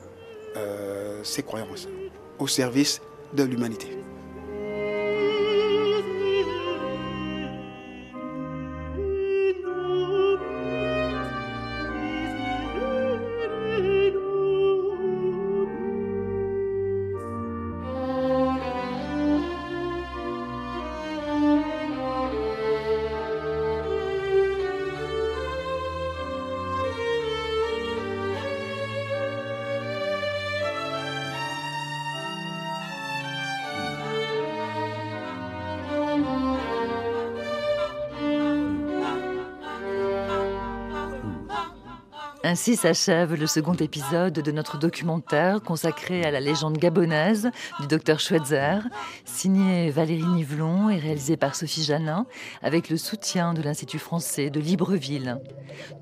euh, 0.57 1.23
ses 1.23 1.43
croyances 1.43 1.87
au 2.39 2.47
service 2.47 3.01
de 3.33 3.43
l'humanité. 3.43 3.96
Ainsi 42.49 42.77
s'achève 42.77 43.33
le 43.33 43.45
second 43.45 43.73
épisode 43.73 44.35
de 44.35 44.51
notre 44.53 44.79
documentaire 44.79 45.61
consacré 45.61 46.23
à 46.23 46.31
la 46.31 46.39
légende 46.39 46.77
gabonaise 46.77 47.51
du 47.81 47.87
docteur 47.87 48.21
Schweitzer, 48.21 48.87
signé 49.25 49.89
Valérie 49.89 50.23
Nivelon 50.23 50.89
et 50.89 50.97
réalisé 50.97 51.35
par 51.35 51.55
Sophie 51.55 51.83
Janin, 51.83 52.25
avec 52.63 52.89
le 52.89 52.95
soutien 52.95 53.53
de 53.53 53.61
l'Institut 53.61 53.99
français 53.99 54.49
de 54.49 54.61
Libreville. 54.61 55.41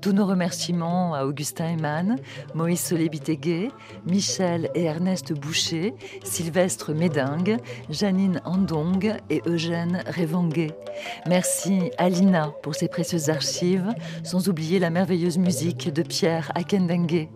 Tous 0.00 0.12
nos 0.12 0.24
remerciements 0.24 1.14
à 1.14 1.24
Augustin 1.24 1.76
Eman, 1.76 2.14
Moïse 2.54 2.78
Solé-Biteguet, 2.78 3.72
Michel 4.06 4.70
et 4.76 4.84
Ernest 4.84 5.32
Boucher, 5.32 5.94
Sylvestre 6.22 6.92
Médingue, 6.94 7.56
Janine 7.90 8.40
Andong 8.44 9.16
et 9.30 9.42
Eugène 9.46 10.04
Révanguet. 10.06 10.78
Merci 11.26 11.90
à 11.98 12.08
Lina 12.08 12.52
pour 12.62 12.76
ses 12.76 12.86
précieuses 12.86 13.30
archives, 13.30 13.92
sans 14.22 14.48
oublier 14.48 14.78
la 14.78 14.90
merveilleuse 14.90 15.38
musique 15.38 15.92
de 15.92 16.02
Pierre 16.02 16.35
à 16.36 16.58
Akendengue. 16.60 17.28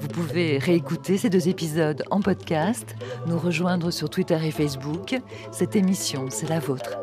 Vous 0.00 0.08
pouvez 0.08 0.58
réécouter 0.58 1.18
ces 1.18 1.30
deux 1.30 1.48
épisodes 1.48 2.02
en 2.10 2.20
podcast, 2.20 2.94
nous 3.26 3.38
rejoindre 3.38 3.90
sur 3.90 4.08
Twitter 4.10 4.38
et 4.42 4.50
Facebook. 4.50 5.16
Cette 5.50 5.76
émission, 5.76 6.26
c'est 6.30 6.48
la 6.48 6.60
vôtre. 6.60 6.98